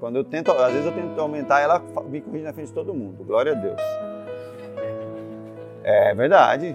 [0.00, 2.94] Quando eu tento, às vezes eu tento aumentar, ela me corrige na frente de todo
[2.94, 3.22] mundo.
[3.22, 3.80] Glória a Deus.
[5.82, 6.74] É verdade.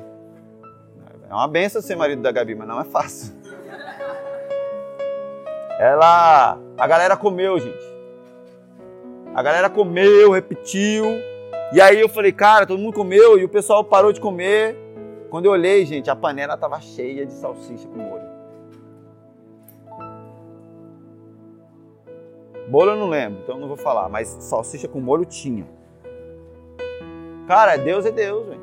[1.28, 3.34] É uma benção ser marido da Gabi, mas não é fácil.
[5.80, 7.98] Ela, a galera comeu, gente.
[9.34, 11.29] A galera comeu, repetiu.
[11.72, 14.76] E aí eu falei, cara, todo mundo comeu e o pessoal parou de comer.
[15.30, 18.30] Quando eu olhei, gente, a panela estava cheia de salsicha com molho.
[22.68, 25.68] Bolo eu não lembro, então não vou falar, mas salsicha com molho tinha.
[27.48, 28.62] Cara, Deus é Deus, velho.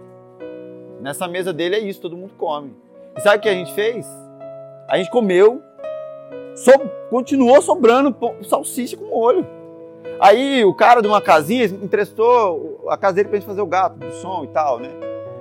[1.00, 2.74] Nessa mesa dele é isso, todo mundo come.
[3.16, 4.06] E sabe o que a gente fez?
[4.88, 5.62] A gente comeu,
[6.54, 6.70] so,
[7.10, 9.46] continuou sobrando salsicha com molho.
[10.20, 13.98] Aí o cara de uma casinha emprestou a casa dele pra gente fazer o gato
[13.98, 14.88] do som e tal, né?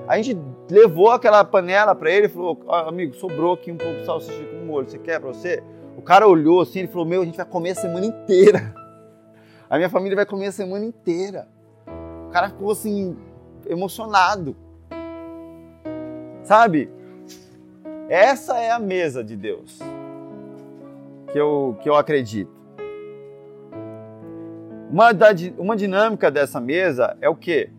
[0.08, 4.06] A gente levou aquela panela para ele e falou: amigo, sobrou aqui um pouco de
[4.06, 5.64] salsicha com molho, você quer para você?
[5.98, 8.74] O cara olhou assim e falou: Meu, a gente vai comer a semana inteira.
[9.68, 11.48] A minha família vai comer a semana inteira.
[12.28, 13.18] O cara ficou assim,
[13.68, 14.56] emocionado.
[16.44, 16.88] Sabe?
[18.08, 19.80] Essa é a mesa de Deus
[21.32, 22.55] que eu, que eu acredito.
[24.90, 25.10] Uma,
[25.58, 27.70] uma dinâmica dessa mesa é o que?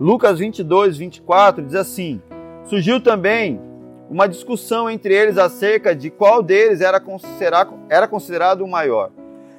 [0.00, 2.20] Lucas 22, 24 diz assim:
[2.64, 3.60] Surgiu também
[4.08, 9.10] uma discussão entre eles acerca de qual deles era considerado, era considerado o maior.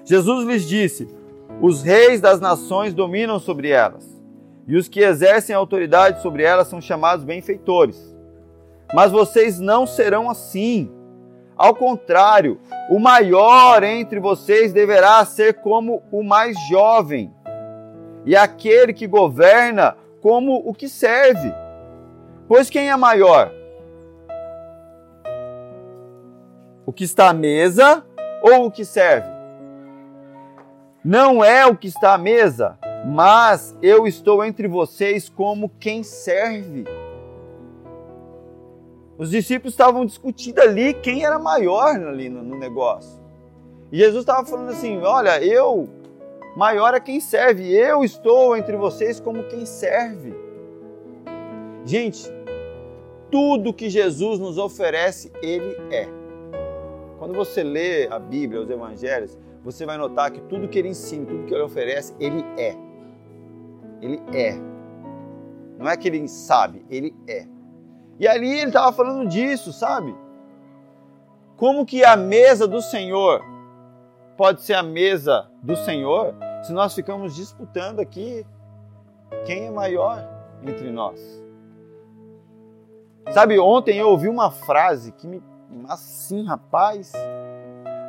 [0.04, 1.08] Jesus lhes disse:
[1.62, 4.06] Os reis das nações dominam sobre elas,
[4.68, 8.14] e os que exercem autoridade sobre elas são chamados benfeitores.
[8.94, 10.92] Mas vocês não serão assim.
[11.58, 17.32] Ao contrário, o maior entre vocês deverá ser como o mais jovem,
[18.26, 21.54] e aquele que governa como o que serve.
[22.48, 23.52] Pois quem é maior?
[26.86, 28.06] O que está à mesa
[28.42, 29.28] ou o que serve?
[31.04, 36.86] Não é o que está à mesa, mas eu estou entre vocês como quem serve.
[39.18, 43.22] Os discípulos estavam discutindo ali quem era maior ali no, no negócio.
[43.92, 45.88] E Jesus estava falando assim: Olha, eu,
[46.56, 50.34] maior é quem serve, eu estou entre vocês como quem serve.
[51.86, 52.32] Gente,
[53.30, 56.08] tudo que Jesus nos oferece, Ele é.
[57.20, 61.26] Quando você lê a Bíblia, os Evangelhos, você vai notar que tudo que Ele ensina,
[61.26, 62.76] tudo que Ele oferece, Ele é.
[64.02, 64.56] Ele é.
[65.78, 67.53] Não é que Ele sabe, Ele é.
[68.20, 70.16] E ali ele estava falando disso, sabe?
[71.58, 73.44] Como que a mesa do Senhor
[74.38, 78.46] pode ser a mesa do Senhor se nós ficamos disputando aqui
[79.46, 80.28] quem é maior
[80.64, 81.44] entre nós?
[83.32, 85.42] Sabe, ontem eu ouvi uma frase que me.
[85.88, 87.14] Assim, rapaz.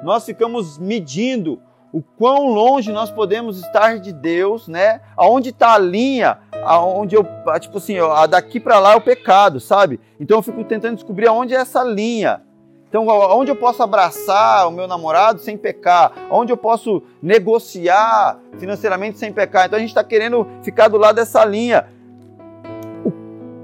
[0.03, 1.63] Nós ficamos medindo
[1.93, 5.01] o quão longe nós podemos estar de Deus, né?
[5.17, 7.27] Aonde está a linha, aonde eu,
[7.61, 7.97] tipo assim,
[8.29, 10.01] daqui para lá é o pecado, sabe?
[10.19, 12.43] Então eu fico tentando descobrir aonde é essa linha.
[12.89, 16.13] Então, aonde eu posso abraçar o meu namorado sem pecar?
[16.31, 19.67] Onde eu posso negociar financeiramente sem pecar?
[19.67, 21.89] Então a gente está querendo ficar do lado dessa linha.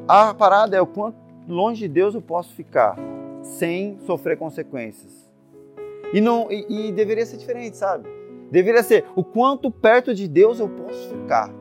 [0.09, 2.97] A parada é o quanto longe de Deus eu posso ficar
[3.43, 5.31] sem sofrer consequências.
[6.13, 8.09] E, não, e, e deveria ser diferente, sabe?
[8.51, 11.60] Deveria ser o quanto perto de Deus eu posso ficar.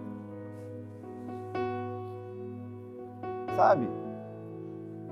[3.59, 3.89] Sabe?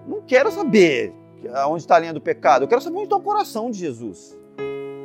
[0.08, 1.14] Não quero saber
[1.68, 2.64] onde está a linha do pecado.
[2.64, 4.40] Eu quero saber onde está o coração de Jesus.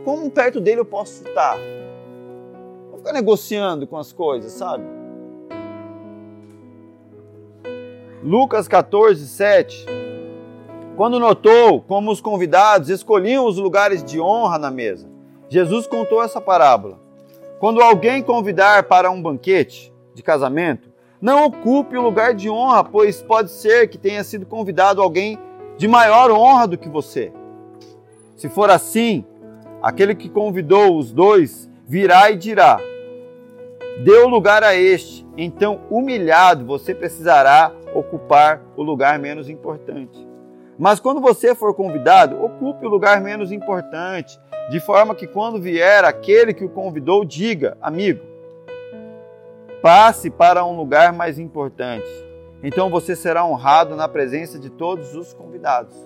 [0.05, 1.59] Como perto dele eu posso estar.
[2.89, 4.85] Vou ficar negociando com as coisas, sabe?
[8.23, 9.87] Lucas 14, 7.
[10.97, 15.11] Quando notou como os convidados escolhiam os lugares de honra na mesa,
[15.49, 17.01] Jesus contou essa parábola.
[17.59, 20.92] Quando alguém convidar para um banquete de casamento,
[21.23, 25.39] não ocupe o lugar de honra, pois pode ser que tenha sido convidado alguém
[25.79, 27.33] de maior honra do que você.
[28.35, 29.25] Se for assim,
[29.81, 32.81] aquele que convidou os dois virá e dirá:
[34.03, 40.27] Deu lugar a este, então humilhado você precisará ocupar o lugar menos importante.
[40.77, 46.05] Mas quando você for convidado, ocupe o lugar menos importante, de forma que quando vier
[46.05, 48.32] aquele que o convidou, diga: Amigo,
[49.83, 52.09] passe para um lugar mais importante.
[52.63, 55.97] Então você será honrado na presença de todos os convidados.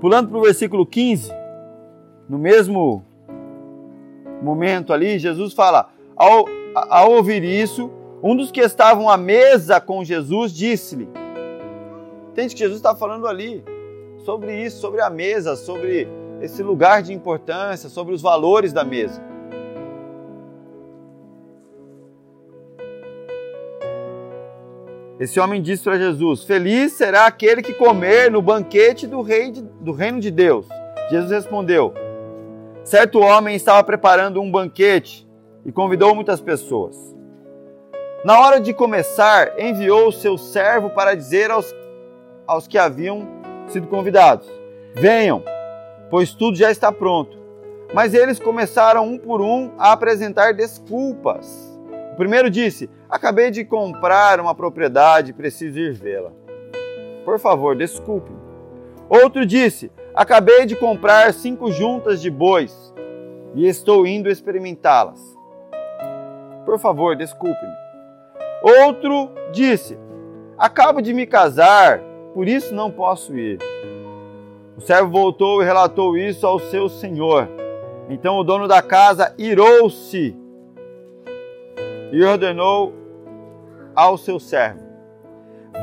[0.00, 1.30] Pulando para o versículo 15,
[2.28, 3.04] no mesmo
[4.40, 7.90] momento ali, Jesus fala: ao, ao ouvir isso,
[8.22, 11.08] um dos que estavam à mesa com Jesus disse-lhe:
[12.30, 13.62] Entende que Jesus está falando ali
[14.24, 16.08] sobre isso, sobre a mesa, sobre
[16.40, 19.22] esse lugar de importância, sobre os valores da mesa.
[25.18, 29.62] Esse homem disse para Jesus: Feliz será aquele que comer no banquete do, rei de,
[29.62, 30.66] do reino de Deus.
[31.10, 31.92] Jesus respondeu:
[32.84, 35.28] Certo homem estava preparando um banquete
[35.66, 36.96] e convidou muitas pessoas.
[38.24, 41.74] Na hora de começar, enviou o seu servo para dizer aos
[42.46, 43.26] aos que haviam
[43.66, 44.48] sido convidados:
[44.94, 45.42] Venham,
[46.10, 47.38] pois tudo já está pronto.
[47.94, 51.78] Mas eles começaram um por um a apresentar desculpas.
[52.12, 56.32] O primeiro disse: Acabei de comprar uma propriedade preciso ir vê-la.
[57.24, 58.30] Por favor, desculpe.
[59.08, 62.92] Outro disse: Acabei de comprar cinco juntas de bois
[63.54, 65.20] e estou indo experimentá-las.
[66.66, 67.72] Por favor, desculpe-me.
[68.62, 69.98] Outro disse:
[70.58, 72.02] Acabo de me casar
[72.34, 73.58] por isso não posso ir.
[74.78, 77.48] O servo voltou e relatou isso ao seu senhor.
[78.08, 80.36] Então o dono da casa irou-se
[82.12, 82.94] e ordenou
[83.92, 84.78] ao seu servo: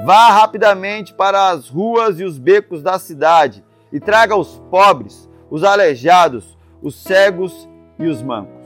[0.06, 5.66] Vá rapidamente para as ruas e os becos da cidade e traga os pobres, os
[5.66, 7.68] aleijados, os cegos
[8.00, 8.66] e os mancos.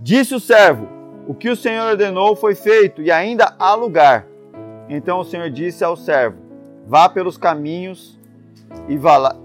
[0.00, 0.88] Disse o servo:
[1.28, 4.26] O que o Senhor ordenou foi feito e ainda há lugar.
[4.88, 6.51] Então o Senhor disse ao servo:
[6.86, 8.18] Vá pelos caminhos
[8.88, 9.36] e, vala,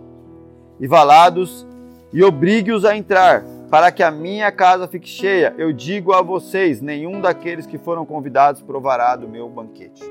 [0.79, 1.65] e valados
[2.11, 5.53] e obrigue-os a entrar, para que a minha casa fique cheia.
[5.57, 10.03] Eu digo a vocês: nenhum daqueles que foram convidados provará do meu banquete.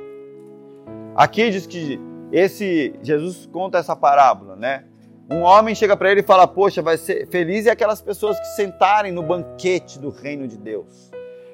[1.14, 1.98] Aqui diz que
[2.30, 4.84] esse Jesus conta essa parábola, né?
[5.30, 8.46] Um homem chega para ele e fala: Poxa, vai ser feliz e aquelas pessoas que
[8.48, 11.10] sentarem no banquete do reino de Deus.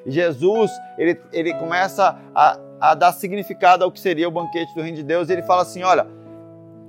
[0.06, 4.96] Jesus, ele, ele começa a, a dar significado ao que seria o banquete do reino
[4.96, 5.28] de Deus.
[5.28, 6.06] E ele fala assim: Olha,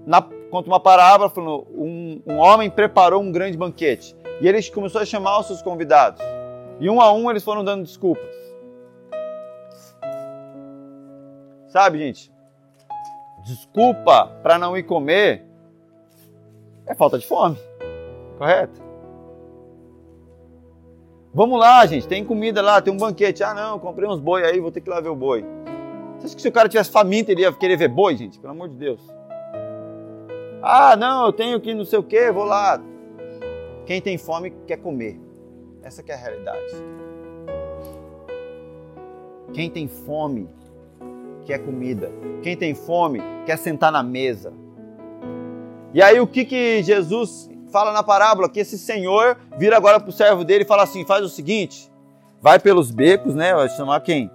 [0.06, 4.16] na, conta uma parábola falando: um, um homem preparou um grande banquete.
[4.42, 6.22] E ele começou a chamar os seus convidados.
[6.80, 8.34] E um a um eles foram dando desculpas.
[11.68, 12.32] Sabe, gente?
[13.46, 15.46] Desculpa para não ir comer
[16.86, 17.58] é falta de fome.
[18.38, 18.82] Correto?
[21.34, 23.44] Vamos lá, gente, tem comida lá, tem um banquete.
[23.44, 25.44] Ah, não, comprei uns boi aí, vou ter que ir lá ver o boi.
[26.20, 28.40] Você acha que se o cara tivesse faminto, ele ia querer ver boi, gente?
[28.40, 29.02] Pelo amor de Deus.
[30.62, 32.80] Ah, não, eu tenho que não sei o que, vou lá.
[33.88, 35.20] Quem tem fome quer comer.
[35.82, 36.74] Essa é a realidade.
[39.54, 40.48] Quem tem fome
[41.46, 42.12] quer comida.
[42.44, 44.54] Quem tem fome quer sentar na mesa.
[45.94, 48.48] E aí o que, que Jesus fala na parábola?
[48.48, 51.92] Que esse senhor vira agora para o servo dele e fala assim: faz o seguinte,
[52.42, 53.54] vai pelos becos, né?
[53.54, 54.32] Vai chamar quem?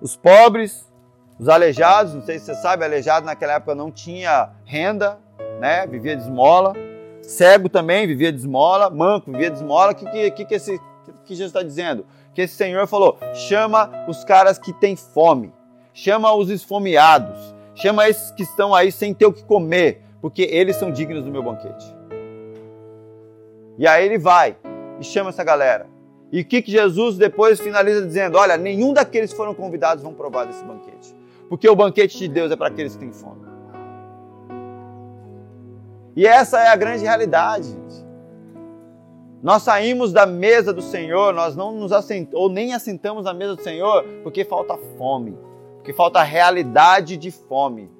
[0.00, 0.90] Os pobres,
[1.38, 2.14] os aleijados.
[2.14, 5.18] Não sei se você sabe, aleijado naquela época não tinha renda,
[5.60, 5.86] né?
[5.86, 6.72] Vivia de esmola.
[7.20, 8.88] Cego também vivia de esmola.
[8.88, 9.92] Manco vivia de esmola.
[9.92, 10.80] O que, que, que, esse,
[11.24, 12.06] que Jesus está dizendo?
[12.32, 15.52] Que esse senhor falou: chama os caras que têm fome,
[15.92, 20.74] chama os esfomeados, chama esses que estão aí sem ter o que comer porque eles
[20.74, 21.95] são dignos do meu banquete.
[23.78, 24.56] E aí ele vai
[24.98, 25.86] e chama essa galera.
[26.32, 28.36] E o que, que Jesus depois finaliza dizendo?
[28.36, 31.14] Olha, nenhum daqueles que foram convidados vão provar desse banquete.
[31.48, 33.46] Porque o banquete de Deus é para aqueles que têm fome.
[36.16, 38.06] E essa é a grande realidade, gente.
[39.42, 43.54] Nós saímos da mesa do Senhor, nós não nos assentamos, ou nem assentamos na mesa
[43.54, 45.38] do Senhor, porque falta fome,
[45.76, 47.90] porque falta realidade de fome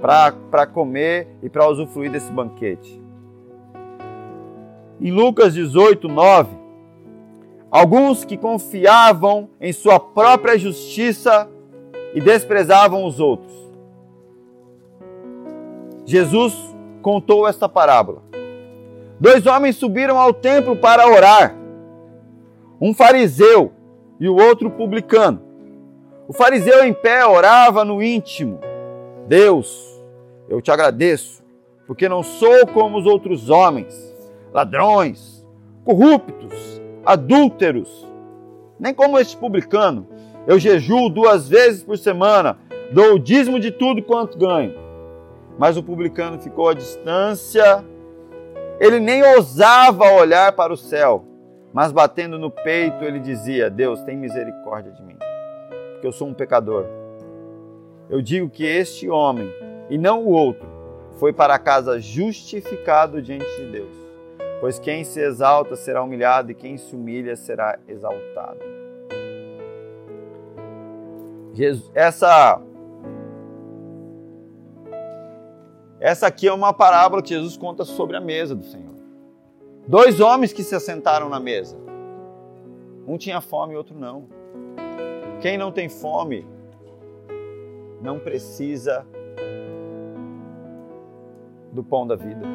[0.00, 3.05] para comer e para usufruir desse banquete.
[5.00, 6.56] Em Lucas 18, 9,
[7.70, 11.48] alguns que confiavam em sua própria justiça
[12.14, 13.52] e desprezavam os outros.
[16.04, 16.54] Jesus
[17.02, 18.22] contou esta parábola.
[19.18, 21.56] Dois homens subiram ao templo para orar,
[22.80, 23.72] um fariseu
[24.20, 25.42] e o outro publicano.
[26.28, 28.58] O fariseu em pé orava no íntimo
[29.26, 30.00] Deus,
[30.48, 31.42] eu te agradeço,
[31.86, 33.92] porque não sou como os outros homens,
[34.56, 35.46] ladrões,
[35.84, 38.10] corruptos, adúlteros,
[38.80, 40.06] nem como este publicano.
[40.46, 42.56] Eu jejuo duas vezes por semana,
[42.90, 44.74] dou o dízimo de tudo quanto ganho.
[45.58, 47.84] Mas o publicano ficou à distância,
[48.80, 51.26] ele nem ousava olhar para o céu,
[51.70, 55.18] mas batendo no peito ele dizia: Deus, tem misericórdia de mim,
[55.92, 56.86] porque eu sou um pecador.
[58.08, 59.52] Eu digo que este homem,
[59.90, 60.66] e não o outro,
[61.18, 64.05] foi para casa justificado diante de Deus.
[64.60, 68.60] Pois quem se exalta será humilhado, e quem se humilha será exaltado.
[71.52, 72.60] Jesus, essa
[75.98, 78.94] Essa aqui é uma parábola que Jesus conta sobre a mesa do Senhor.
[79.88, 81.78] Dois homens que se assentaram na mesa.
[83.06, 84.28] Um tinha fome e outro não.
[85.40, 86.46] Quem não tem fome
[88.02, 89.06] não precisa
[91.72, 92.46] do pão da vida.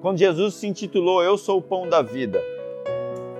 [0.00, 2.40] Quando Jesus se intitulou Eu sou o pão da vida,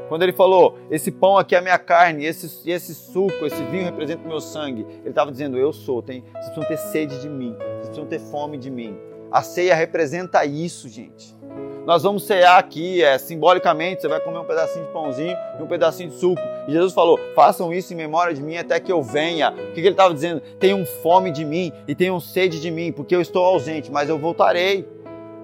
[0.08, 3.84] quando ele falou, esse pão aqui é a minha carne, esse, esse suco, esse vinho
[3.84, 7.28] representa o meu sangue, ele estava dizendo, eu sou, tem, vocês precisam ter sede de
[7.28, 8.96] mim, vocês precisam ter fome de mim.
[9.30, 11.36] A ceia representa isso, gente.
[11.84, 15.66] Nós vamos cear aqui, é, simbolicamente, você vai comer um pedacinho de pãozinho e um
[15.66, 16.40] pedacinho de suco.
[16.66, 19.50] E Jesus falou: façam isso em memória de mim até que eu venha.
[19.50, 20.42] O que, que ele estava dizendo?
[20.58, 24.18] Tenham fome de mim e tenham sede de mim, porque eu estou ausente, mas eu
[24.18, 24.86] voltarei.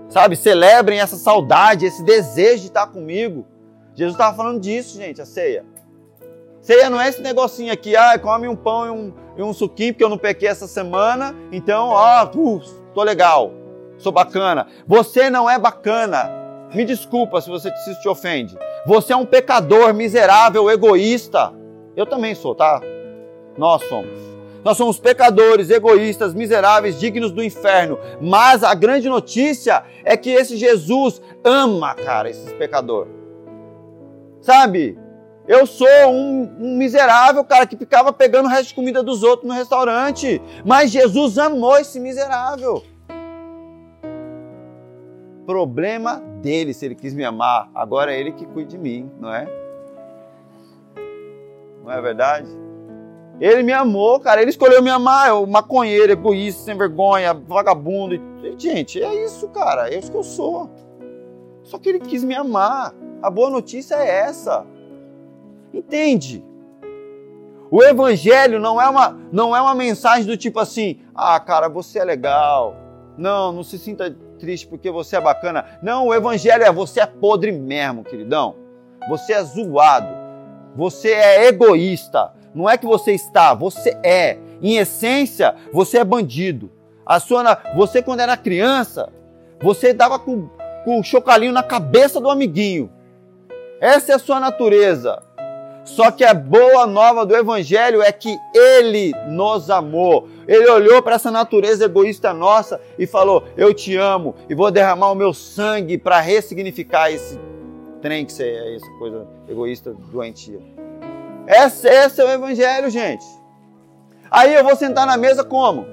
[0.09, 0.37] Sabe?
[0.37, 3.47] Celebrem essa saudade, esse desejo de estar comigo.
[3.95, 5.65] Jesus estava falando disso, gente, a ceia.
[6.61, 9.93] Ceia não é esse negocinho aqui, ah, come um pão e um, e um suquinho,
[9.93, 12.61] porque eu não pequei essa semana, então, ó, uh,
[12.95, 13.65] tô legal
[13.99, 14.67] sou bacana.
[14.87, 16.31] Você não é bacana.
[16.73, 18.57] Me desculpa se você se te ofende.
[18.87, 21.53] Você é um pecador, miserável, egoísta.
[21.97, 22.81] Eu também sou, tá?
[23.57, 24.34] Nós somos.
[24.65, 27.99] Nós somos pecadores, egoístas, miseráveis, dignos do inferno.
[28.21, 33.13] Mas a grande notícia é que esse Jesus ama, cara, esses pecadores.
[34.41, 34.99] Sabe?
[35.47, 39.47] Eu sou um, um, miserável, cara, que ficava pegando o resto de comida dos outros
[39.47, 40.41] no restaurante.
[40.65, 42.83] Mas Jesus amou esse miserável.
[45.45, 47.71] Problema dele se ele quis me amar.
[47.75, 49.47] Agora é ele que cuida de mim, não é?
[51.85, 52.64] Não é verdade?
[53.41, 54.41] Ele me amou, cara.
[54.41, 55.29] Ele escolheu me amar.
[55.29, 58.21] Eu, maconheiro, egoísta, sem vergonha, vagabundo.
[58.59, 59.89] Gente, é isso, cara.
[59.89, 60.71] É isso que eu sou.
[61.63, 62.95] Só que ele quis me amar.
[63.23, 64.67] A boa notícia é essa.
[65.73, 66.45] Entende?
[67.71, 71.99] O evangelho não é uma, não é uma mensagem do tipo assim: ah, cara, você
[71.99, 72.77] é legal.
[73.17, 75.65] Não, não se sinta triste porque você é bacana.
[75.83, 78.57] Não, o evangelho é você é podre mesmo, queridão.
[79.09, 80.09] Você é zoado.
[80.77, 82.33] Você é egoísta.
[82.55, 84.39] Não é que você está, você é.
[84.63, 86.71] Em essência, você é bandido.
[87.05, 89.13] A sua, você, quando era criança,
[89.61, 90.49] você dava com,
[90.85, 92.91] com o chocalinho na cabeça do amiguinho.
[93.81, 95.23] Essa é a sua natureza.
[95.85, 100.29] Só que a boa nova do Evangelho é que Ele nos amou.
[100.49, 105.13] Ele olhou para essa natureza egoísta nossa e falou: Eu te amo e vou derramar
[105.13, 107.39] o meu sangue para ressignificar esse
[108.01, 110.74] trem que é essa coisa egoísta doentia.
[111.47, 113.25] Esse, esse é o Evangelho, gente.
[114.31, 115.87] Aí eu vou sentar na mesa como?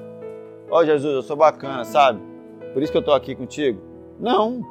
[0.69, 2.21] Ó oh, Jesus, eu sou bacana, sabe?
[2.73, 3.81] Por isso que eu estou aqui contigo.
[4.19, 4.61] Não.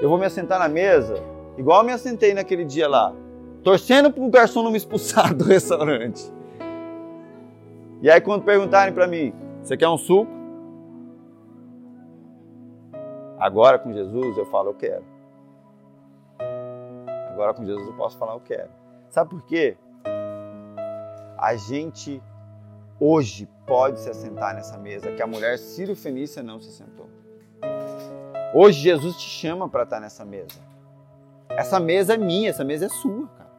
[0.00, 1.22] Eu vou me assentar na mesa,
[1.58, 3.12] igual eu me assentei naquele dia lá,
[3.62, 6.32] torcendo para o garçom não me expulsar do restaurante.
[8.00, 10.30] E aí quando perguntarem para mim, você quer um suco?
[13.38, 15.04] Agora com Jesus eu falo, eu quero.
[17.32, 18.79] Agora com Jesus eu posso falar, eu quero.
[19.10, 19.76] Sabe por quê?
[21.36, 22.22] A gente
[23.00, 27.08] hoje pode se assentar nessa mesa que a mulher Ciro Fenícia não se sentou.
[28.54, 30.60] Hoje Jesus te chama para estar nessa mesa.
[31.48, 33.50] Essa mesa é minha, essa mesa é sua, cara.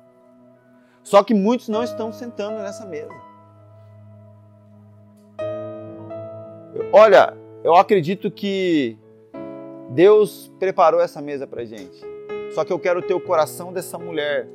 [1.04, 3.14] Só que muitos não estão sentando nessa mesa.
[6.94, 8.98] Olha, eu acredito que
[9.90, 12.00] Deus preparou essa mesa para gente.
[12.54, 14.48] Só que eu quero ter o coração dessa mulher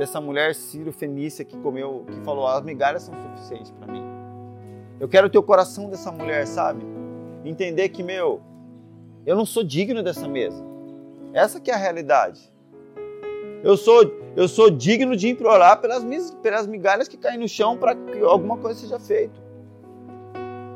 [0.00, 4.02] dessa mulher Ciro Fenícia que comeu, que falou: as migalhas são suficientes para mim.
[4.98, 6.82] Eu quero ter o coração dessa mulher, sabe?
[7.44, 8.40] Entender que, meu,
[9.26, 10.64] eu não sou digno dessa mesa.
[11.34, 12.50] Essa que é a realidade.
[13.62, 16.02] Eu sou, eu sou digno de implorar pelas,
[16.42, 19.38] pelas migalhas que caem no chão para que alguma coisa seja feita.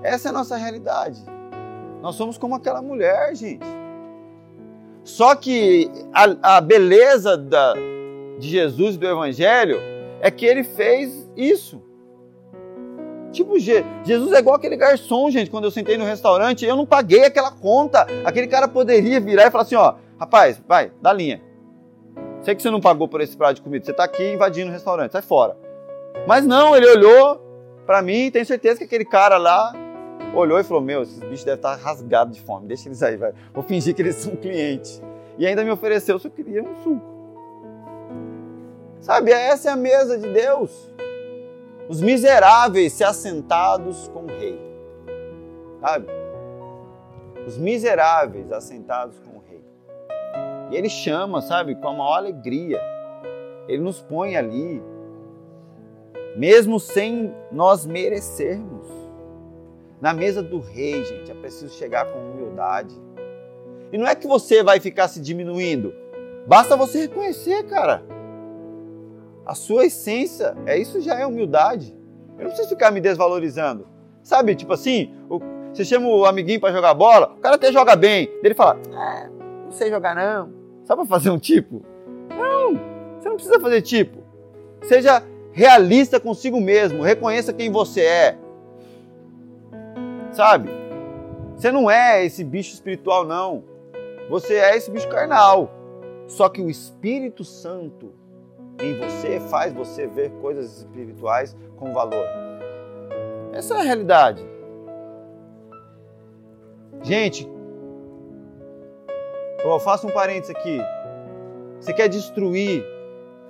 [0.03, 1.19] Essa é a nossa realidade.
[2.03, 3.65] Nós somos como aquela mulher, gente.
[5.03, 7.75] Só que a, a beleza da,
[8.39, 9.79] de Jesus do Evangelho
[10.21, 11.83] é que ele fez isso.
[13.31, 17.25] Tipo, Jesus é igual aquele garçom, gente, quando eu sentei no restaurante, eu não paguei
[17.25, 18.07] aquela conta.
[18.25, 21.43] Aquele cara poderia virar e falar assim, ó, rapaz, vai, dá linha.
[22.43, 24.73] Sei que você não pagou por esse prato de comida, você está aqui invadindo o
[24.73, 25.57] restaurante, sai fora.
[26.29, 27.41] Mas não, ele olhou
[27.85, 29.73] para mim, tenho certeza que aquele cara lá
[30.33, 33.33] olhou e falou, meu, esses bichos devem estar rasgados de fome, deixa eles aí, vai.
[33.53, 35.03] Vou fingir que eles são clientes.
[35.37, 37.14] E ainda me ofereceu se eu queria um suco.
[39.05, 40.91] Sabe, essa é a mesa de Deus.
[41.91, 44.59] Os miseráveis se assentados com o rei.
[45.79, 46.07] Sabe?
[47.47, 49.63] Os miseráveis assentados com o rei.
[50.71, 52.81] E ele chama, sabe, com a maior alegria.
[53.69, 54.83] Ele nos põe ali,
[56.35, 58.89] mesmo sem nós merecermos.
[60.01, 62.99] Na mesa do rei, gente, é preciso chegar com humildade.
[63.93, 65.95] E não é que você vai ficar se diminuindo.
[66.47, 68.14] Basta você reconhecer, cara.
[69.47, 71.97] A sua essência, é isso já é humildade.
[72.39, 73.87] Eu não preciso ficar me desvalorizando.
[74.23, 75.39] Sabe, tipo assim, o,
[75.73, 78.31] você chama o amiguinho para jogar bola, o cara até joga bem.
[78.43, 79.29] Ele fala, ah,
[79.65, 80.51] não sei jogar não.
[80.85, 81.85] Só para fazer um tipo?
[82.31, 82.81] Não,
[83.19, 84.23] você não precisa fazer tipo.
[84.83, 85.23] Seja
[85.53, 88.39] realista consigo mesmo, reconheça quem você é.
[90.33, 90.71] Sabe?
[91.55, 93.63] Você não é esse bicho espiritual, não.
[94.29, 95.71] Você é esse bicho carnal.
[96.27, 98.13] Só que o Espírito Santo
[98.81, 102.27] em você faz você ver coisas espirituais com valor.
[103.53, 104.45] Essa é a realidade.
[107.03, 107.49] Gente,
[109.63, 110.79] eu faço um parênteses aqui.
[111.81, 112.85] Você quer destruir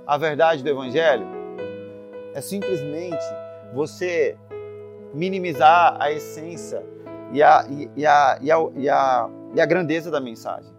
[0.07, 1.27] a verdade do Evangelho?
[2.35, 3.25] É simplesmente
[3.72, 4.37] você
[5.14, 6.85] minimizar a essência
[7.33, 7.64] e a,
[7.97, 10.72] e a, e a, e a, e a grandeza da mensagem.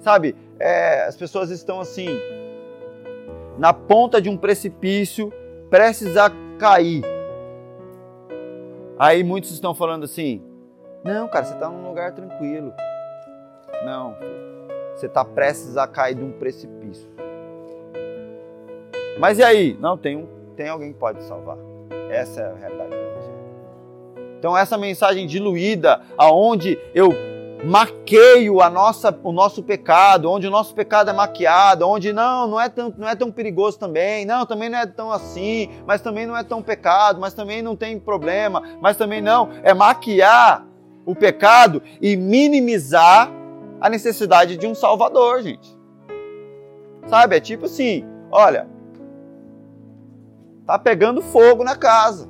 [0.00, 2.08] Sabe, é, as pessoas estão assim,
[3.58, 5.32] na ponta de um precipício,
[5.70, 7.02] prestes a cair.
[8.98, 10.42] Aí muitos estão falando assim:
[11.04, 12.72] não, cara, você está num lugar tranquilo.
[13.84, 14.16] Não,
[14.94, 17.10] você está prestes a cair de um precipício.
[19.18, 19.76] Mas e aí?
[19.80, 20.26] Não, tem, um,
[20.56, 21.58] tem alguém que pode salvar.
[22.10, 23.02] Essa é a realidade.
[24.42, 27.10] Então, essa mensagem diluída, aonde eu
[27.64, 32.60] maqueio a nossa, o nosso pecado, onde o nosso pecado é maquiado, onde não, não
[32.60, 36.26] é, tão, não é tão perigoso também, não, também não é tão assim, mas também
[36.26, 40.66] não é tão pecado, mas também não tem problema, mas também não, é maquiar
[41.06, 43.30] o pecado e minimizar
[43.80, 45.76] a necessidade de um salvador, gente.
[47.06, 48.68] Sabe, é tipo assim, olha,
[50.66, 52.28] tá pegando fogo na casa.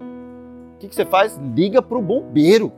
[0.00, 1.38] O que, que você faz?
[1.54, 2.72] Liga para o bombeiro.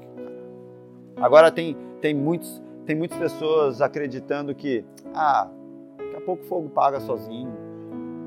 [1.20, 5.48] Agora tem, tem, muitos, tem muitas pessoas acreditando que, ah,
[5.96, 7.52] daqui a pouco o fogo paga sozinho.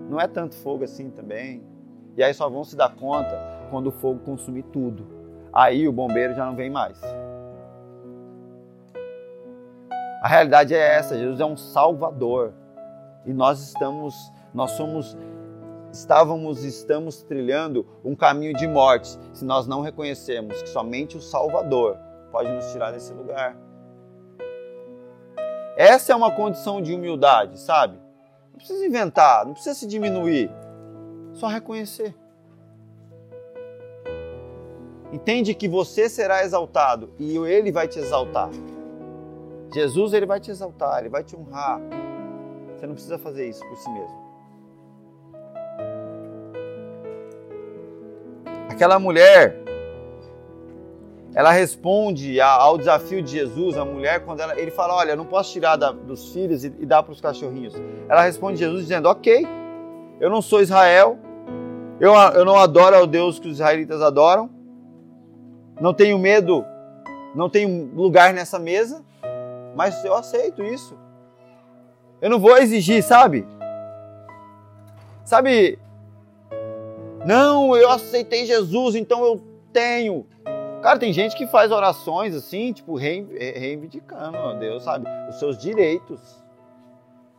[0.09, 1.61] Não é tanto fogo assim também.
[2.17, 3.37] E aí só vão se dar conta
[3.69, 5.05] quando o fogo consumir tudo.
[5.53, 6.99] Aí o bombeiro já não vem mais.
[10.21, 12.53] A realidade é essa, Jesus é um salvador.
[13.23, 14.15] E nós estamos,
[14.53, 15.15] nós somos
[15.91, 21.97] estávamos estamos trilhando um caminho de morte se nós não reconhecemos que somente o Salvador
[22.31, 23.57] pode nos tirar desse lugar.
[25.75, 27.97] Essa é uma condição de humildade, sabe?
[28.51, 30.51] Não precisa inventar, não precisa se diminuir,
[31.33, 32.13] só reconhecer.
[35.11, 38.49] Entende que você será exaltado e ele vai te exaltar.
[39.73, 41.79] Jesus ele vai te exaltar, ele vai te honrar.
[42.75, 44.29] Você não precisa fazer isso por si mesmo.
[48.69, 49.63] Aquela mulher,
[51.35, 55.51] ela responde ao desafio de Jesus, a mulher, quando ela, ele fala: Olha, não posso
[55.51, 57.73] tirar da, dos filhos e, e dar para os cachorrinhos.
[58.07, 59.47] Ela responde Jesus dizendo: Ok,
[60.19, 61.19] eu não sou Israel,
[61.99, 64.49] eu, eu não adoro ao Deus que os israelitas adoram,
[65.79, 66.65] não tenho medo,
[67.35, 69.03] não tenho lugar nessa mesa,
[69.75, 70.97] mas eu aceito isso.
[72.21, 73.47] Eu não vou exigir, sabe?
[75.23, 75.77] Sabe,
[77.25, 80.25] não, eu aceitei Jesus, então eu tenho.
[80.81, 86.41] Cara, tem gente que faz orações assim, tipo, reivindicando, ó, Deus, sabe, os seus direitos.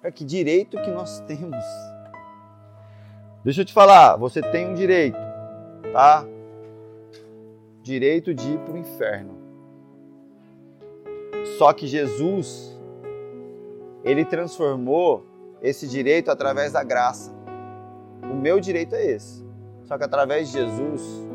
[0.03, 1.65] Cara, que direito que nós temos.
[3.43, 5.19] Deixa eu te falar, você tem um direito,
[5.93, 6.27] tá?
[7.83, 9.39] Direito de ir para o inferno.
[11.57, 12.79] Só que Jesus,
[14.05, 15.25] ele transformou
[15.63, 17.33] esse direito através da graça.
[18.31, 19.43] O meu direito é esse.
[19.85, 21.30] Só que através de Jesus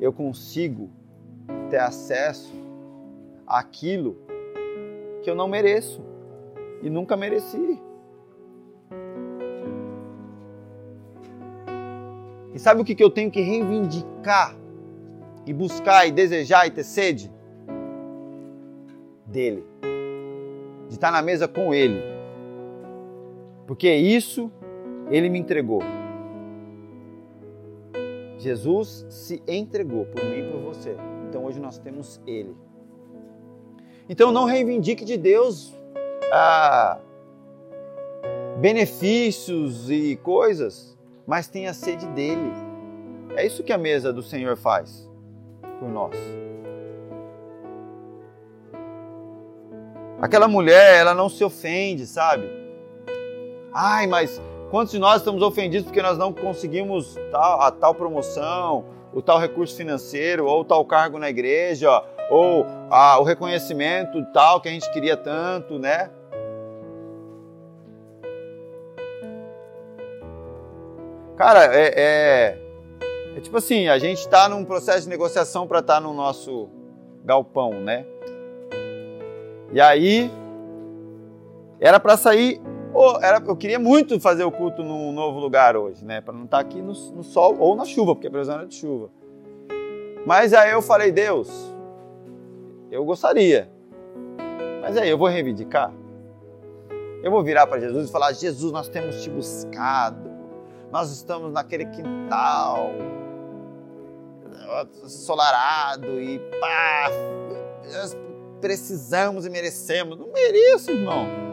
[0.00, 0.90] eu consigo
[1.70, 2.54] ter acesso
[3.46, 4.16] àquilo
[5.22, 6.02] que eu não mereço
[6.82, 7.80] e nunca mereci.
[12.54, 14.56] E sabe o que eu tenho que reivindicar
[15.46, 17.32] e buscar e desejar e ter sede?
[19.26, 19.64] Dele.
[20.88, 22.02] De estar na mesa com Ele.
[23.66, 24.50] Porque isso
[25.10, 25.82] Ele me entregou.
[28.38, 30.96] Jesus se entregou por mim e por você.
[31.28, 32.56] Então hoje nós temos Ele.
[34.08, 35.74] Então não reivindique de Deus
[36.32, 36.98] ah,
[38.58, 42.52] benefícios e coisas, mas tenha sede dele.
[43.36, 45.08] É isso que a mesa do Senhor faz
[45.78, 46.16] por nós.
[50.20, 52.48] Aquela mulher, ela não se ofende, sabe?
[53.72, 54.40] Ai, mas
[54.70, 59.38] Quantos de nós estamos ofendidos porque nós não conseguimos tal, a tal promoção, o tal
[59.38, 64.90] recurso financeiro, ou tal cargo na igreja, ou a, o reconhecimento tal que a gente
[64.92, 66.10] queria tanto, né?
[71.34, 72.58] Cara, é, é,
[73.36, 76.68] é tipo assim, a gente está num processo de negociação para estar tá no nosso
[77.24, 78.04] galpão, né?
[79.72, 80.30] E aí
[81.80, 82.60] era para sair
[83.22, 86.20] era, eu queria muito fazer o culto num novo lugar hoje, né?
[86.20, 88.66] Para não estar tá aqui no, no, sol ou na chuva, porque a previsão era
[88.66, 89.10] de chuva.
[90.26, 91.48] Mas aí eu falei, Deus,
[92.90, 93.70] eu gostaria.
[94.80, 95.92] Mas aí eu vou reivindicar.
[97.22, 100.30] Eu vou virar para Jesus e falar: Jesus, nós temos te buscado.
[100.90, 102.90] Nós estamos naquele quintal
[105.04, 107.10] ensolarado e pá,
[108.60, 110.18] precisamos e merecemos.
[110.18, 111.47] Não mereço, irmão.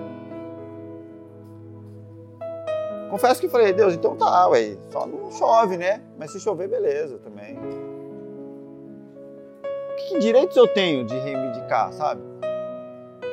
[3.09, 6.01] Confesso que falei, Deus, então tá, ué, só não chove, né?
[6.17, 7.57] Mas se chover, beleza também.
[10.07, 12.21] Que direitos eu tenho de reivindicar, sabe?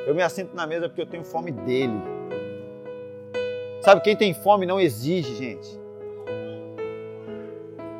[0.06, 2.00] Eu me assento na mesa porque eu tenho fome dele.
[3.82, 5.80] Sabe, quem tem fome não exige, gente.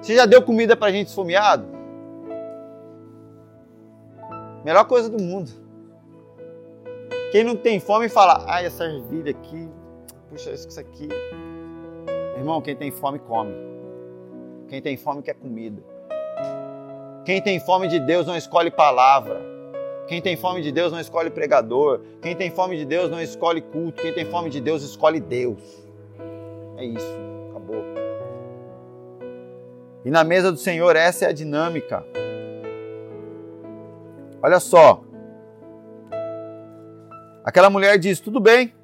[0.00, 1.66] Você já deu comida pra gente esfomeado?
[4.64, 5.50] Melhor coisa do mundo.
[7.32, 9.68] Quem não tem fome fala, ai, essa ervilha aqui,
[10.28, 11.08] puxa, isso aqui.
[12.43, 13.55] Irmão, quem tem fome, come.
[14.66, 15.80] Quem tem fome quer comida.
[17.24, 19.40] Quem tem fome de Deus não escolhe palavra.
[20.09, 22.01] Quem tem fome de Deus não escolhe pregador.
[22.20, 24.03] Quem tem fome de Deus não escolhe culto.
[24.03, 25.86] Quem tem fome de Deus escolhe Deus.
[26.76, 27.16] É isso.
[27.51, 27.84] Acabou.
[30.05, 32.05] E na mesa do Senhor, essa é a dinâmica.
[34.43, 35.05] Olha só.
[37.45, 38.74] Aquela mulher diz: tudo bem,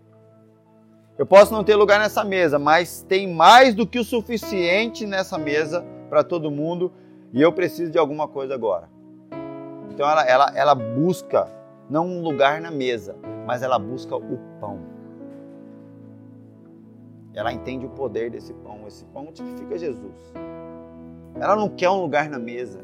[1.18, 5.36] eu posso não ter lugar nessa mesa, mas tem mais do que o suficiente nessa
[5.36, 6.92] mesa para todo mundo
[7.32, 8.88] e eu preciso de alguma coisa agora.
[9.90, 11.50] Então ela, ela, ela busca
[11.90, 14.78] não um lugar na mesa, mas ela busca o pão.
[17.34, 18.86] Ela entende o poder desse pão.
[18.86, 20.32] Esse pão tipifica Jesus.
[21.34, 22.80] Ela não quer um lugar na mesa.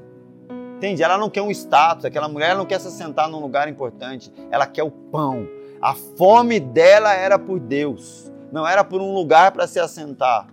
[0.77, 1.03] Entende?
[1.03, 2.05] Ela não quer um status.
[2.05, 4.33] Aquela mulher não quer se sentar num lugar importante.
[4.51, 5.47] Ela quer o pão.
[5.85, 10.47] A fome dela era por Deus, não era por um lugar para se assentar.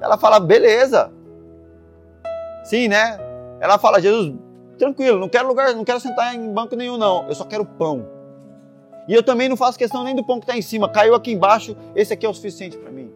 [0.00, 1.12] Ela fala, beleza.
[2.64, 3.18] Sim, né?
[3.60, 4.34] Ela fala, Jesus,
[4.78, 7.28] tranquilo, não quero lugar, não quero sentar em banco nenhum, não.
[7.28, 8.08] Eu só quero pão.
[9.06, 10.88] E eu também não faço questão nem do pão que está em cima.
[10.88, 13.12] Caiu aqui embaixo, esse aqui é o suficiente para mim.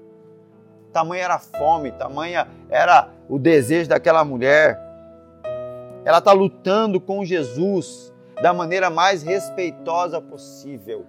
[0.93, 4.79] Tamanha era a fome, tamanha era o desejo daquela mulher.
[6.05, 8.12] Ela está lutando com Jesus
[8.43, 11.07] da maneira mais respeitosa possível.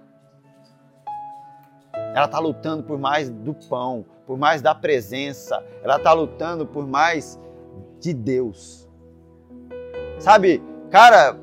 [2.14, 5.62] Ela está lutando por mais do pão, por mais da presença.
[5.82, 7.38] Ela está lutando por mais
[8.00, 8.88] de Deus.
[10.18, 11.38] Sabe, cara,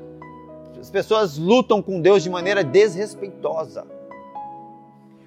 [0.80, 3.86] as pessoas lutam com Deus de maneira desrespeitosa.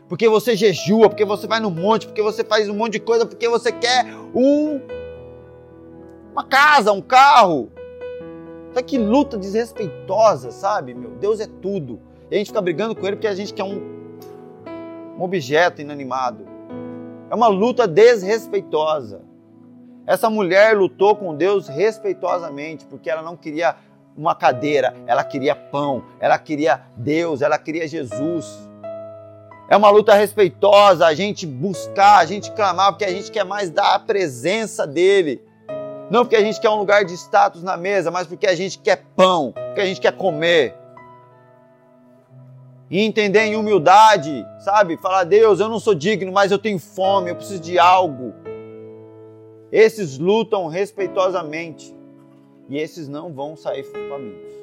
[0.09, 3.25] Porque você jejua, porque você vai no monte, porque você faz um monte de coisa,
[3.25, 4.79] porque você quer um
[6.31, 7.71] uma casa, um carro.
[8.71, 10.93] Só que luta desrespeitosa, sabe?
[10.93, 11.99] Meu Deus é tudo.
[12.29, 13.96] E a gente fica brigando com ele porque a gente quer um
[15.17, 16.45] um objeto inanimado.
[17.29, 19.21] É uma luta desrespeitosa.
[20.05, 23.75] Essa mulher lutou com Deus respeitosamente, porque ela não queria
[24.15, 28.67] uma cadeira, ela queria pão, ela queria Deus, ela queria Jesus.
[29.69, 33.69] É uma luta respeitosa a gente buscar, a gente clamar, porque a gente quer mais
[33.69, 35.43] dar a presença dele.
[36.09, 38.79] Não porque a gente quer um lugar de status na mesa, mas porque a gente
[38.79, 40.73] quer pão, porque a gente quer comer
[42.89, 44.97] e entender em humildade, sabe?
[44.97, 48.33] Falar, Deus, eu não sou digno, mas eu tenho fome, eu preciso de algo.
[49.71, 51.93] Esses lutam respeitosamente
[52.69, 54.53] e esses não vão sair famintos.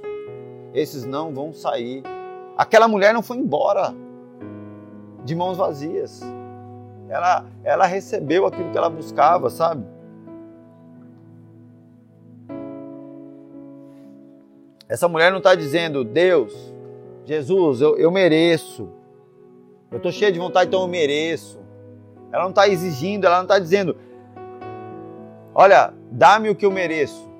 [0.72, 2.02] Esses não vão sair.
[2.56, 3.94] Aquela mulher não foi embora
[5.24, 6.22] de mãos vazias.
[7.08, 9.84] Ela, ela recebeu aquilo que ela buscava, sabe?
[14.88, 16.73] Essa mulher não está dizendo, Deus,
[17.24, 18.88] Jesus, eu, eu mereço.
[19.90, 21.58] Eu estou cheio de vontade, então eu mereço.
[22.32, 23.96] Ela não está exigindo, ela não está dizendo,
[25.54, 27.30] olha, dá-me o que eu mereço.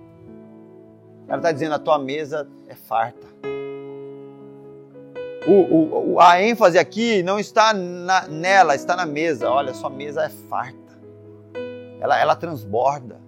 [1.26, 3.26] Ela está dizendo, a tua mesa é farta.
[5.46, 9.50] O, o, a ênfase aqui não está na, nela, está na mesa.
[9.50, 10.78] Olha, sua mesa é farta.
[12.00, 13.23] Ela, ela transborda.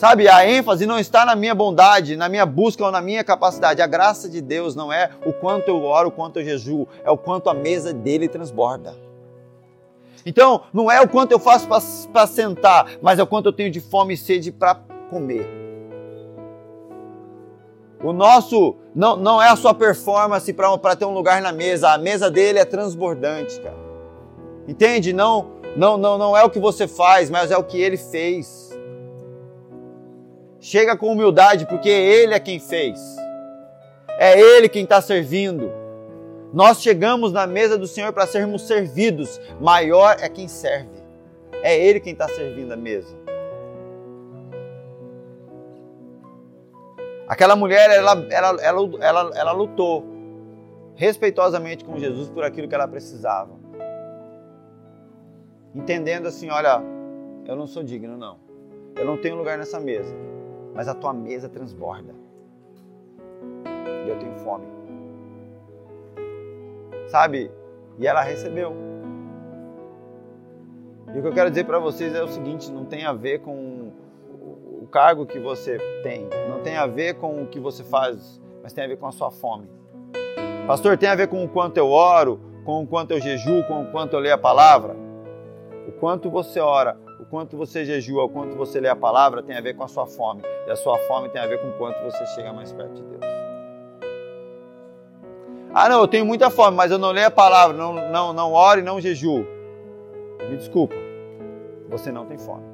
[0.00, 3.82] Sabe, a ênfase não está na minha bondade, na minha busca ou na minha capacidade.
[3.82, 7.10] A graça de Deus não é o quanto eu oro, o quanto eu jejuo, é
[7.10, 8.96] o quanto a mesa dele transborda.
[10.24, 11.68] Então, não é o quanto eu faço
[12.08, 14.76] para sentar, mas é o quanto eu tenho de fome e sede para
[15.10, 15.46] comer.
[18.02, 21.98] O nosso não, não é a sua performance para ter um lugar na mesa, a
[21.98, 23.76] mesa dele é transbordante, cara.
[24.66, 25.12] Entende?
[25.12, 28.69] Não, não, não, não é o que você faz, mas é o que ele fez.
[30.60, 33.00] Chega com humildade, porque Ele é quem fez.
[34.18, 35.72] É Ele quem está servindo.
[36.52, 39.40] Nós chegamos na mesa do Senhor para sermos servidos.
[39.58, 41.00] Maior é quem serve.
[41.62, 43.16] É Ele quem está servindo a mesa.
[47.26, 50.04] Aquela mulher, ela, ela, ela, ela, ela lutou
[50.94, 53.58] respeitosamente com Jesus por aquilo que ela precisava.
[55.74, 56.82] Entendendo assim: olha,
[57.46, 58.38] eu não sou digno, não.
[58.96, 60.14] Eu não tenho lugar nessa mesa
[60.74, 62.14] mas a tua mesa transborda.
[64.06, 64.66] E eu tenho fome.
[67.08, 67.50] Sabe?
[67.98, 68.74] E ela recebeu.
[71.14, 73.40] E o que eu quero dizer para vocês é o seguinte: não tem a ver
[73.40, 73.92] com
[74.80, 78.72] o cargo que você tem, não tem a ver com o que você faz, mas
[78.72, 79.68] tem a ver com a sua fome.
[80.66, 83.82] Pastor, tem a ver com o quanto eu oro, com o quanto eu jejuo, com
[83.82, 84.94] o quanto eu leio a palavra?
[85.88, 89.54] O quanto você ora, o quanto você jejua, o quanto você lê a palavra tem
[89.54, 90.42] a ver com a sua fome.
[90.66, 93.02] E a sua fome tem a ver com o quanto você chega mais perto de
[93.02, 93.20] Deus.
[95.74, 98.52] Ah, não, eu tenho muita fome, mas eu não leio a palavra, não, não, não
[98.52, 99.46] oro e não jejuo.
[100.48, 100.94] Me desculpa,
[101.88, 102.64] você não tem fome.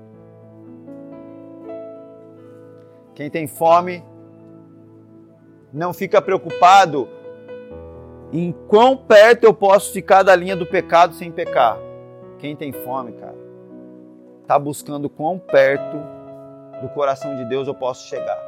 [3.14, 4.04] Quem tem fome
[5.72, 7.08] não fica preocupado
[8.32, 11.78] em quão perto eu posso ficar da linha do pecado sem pecar.
[12.38, 13.45] Quem tem fome, cara,
[14.46, 15.96] tá buscando quão perto
[16.80, 18.38] do coração de Deus eu posso chegar.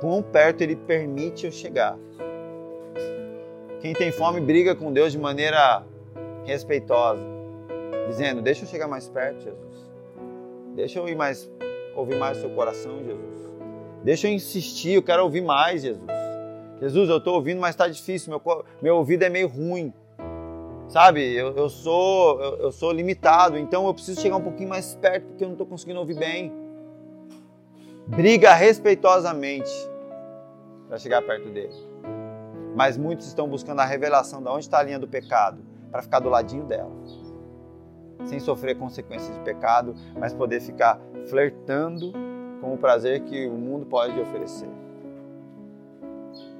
[0.00, 1.96] Quão perto ele permite eu chegar.
[3.80, 5.84] Quem tem fome briga com Deus de maneira
[6.44, 7.22] respeitosa,
[8.08, 9.90] dizendo: Deixa eu chegar mais perto, Jesus.
[10.74, 11.50] Deixa eu ir mais,
[11.94, 13.52] ouvir mais o seu coração, Jesus.
[14.02, 16.10] Deixa eu insistir, eu quero ouvir mais, Jesus.
[16.80, 19.92] Jesus, eu estou ouvindo, mas está difícil, meu, meu ouvido é meio ruim.
[20.88, 24.94] Sabe, eu, eu sou, eu, eu sou limitado, então eu preciso chegar um pouquinho mais
[24.94, 26.52] perto porque eu não estou conseguindo ouvir bem.
[28.06, 29.70] Briga respeitosamente
[30.88, 31.94] para chegar perto dele
[32.74, 36.18] mas muitos estão buscando a revelação de onde está a linha do pecado para ficar
[36.18, 36.90] do ladinho dela,
[38.24, 42.12] sem sofrer consequências de pecado, mas poder ficar flertando
[42.60, 44.68] com o prazer que o mundo pode oferecer.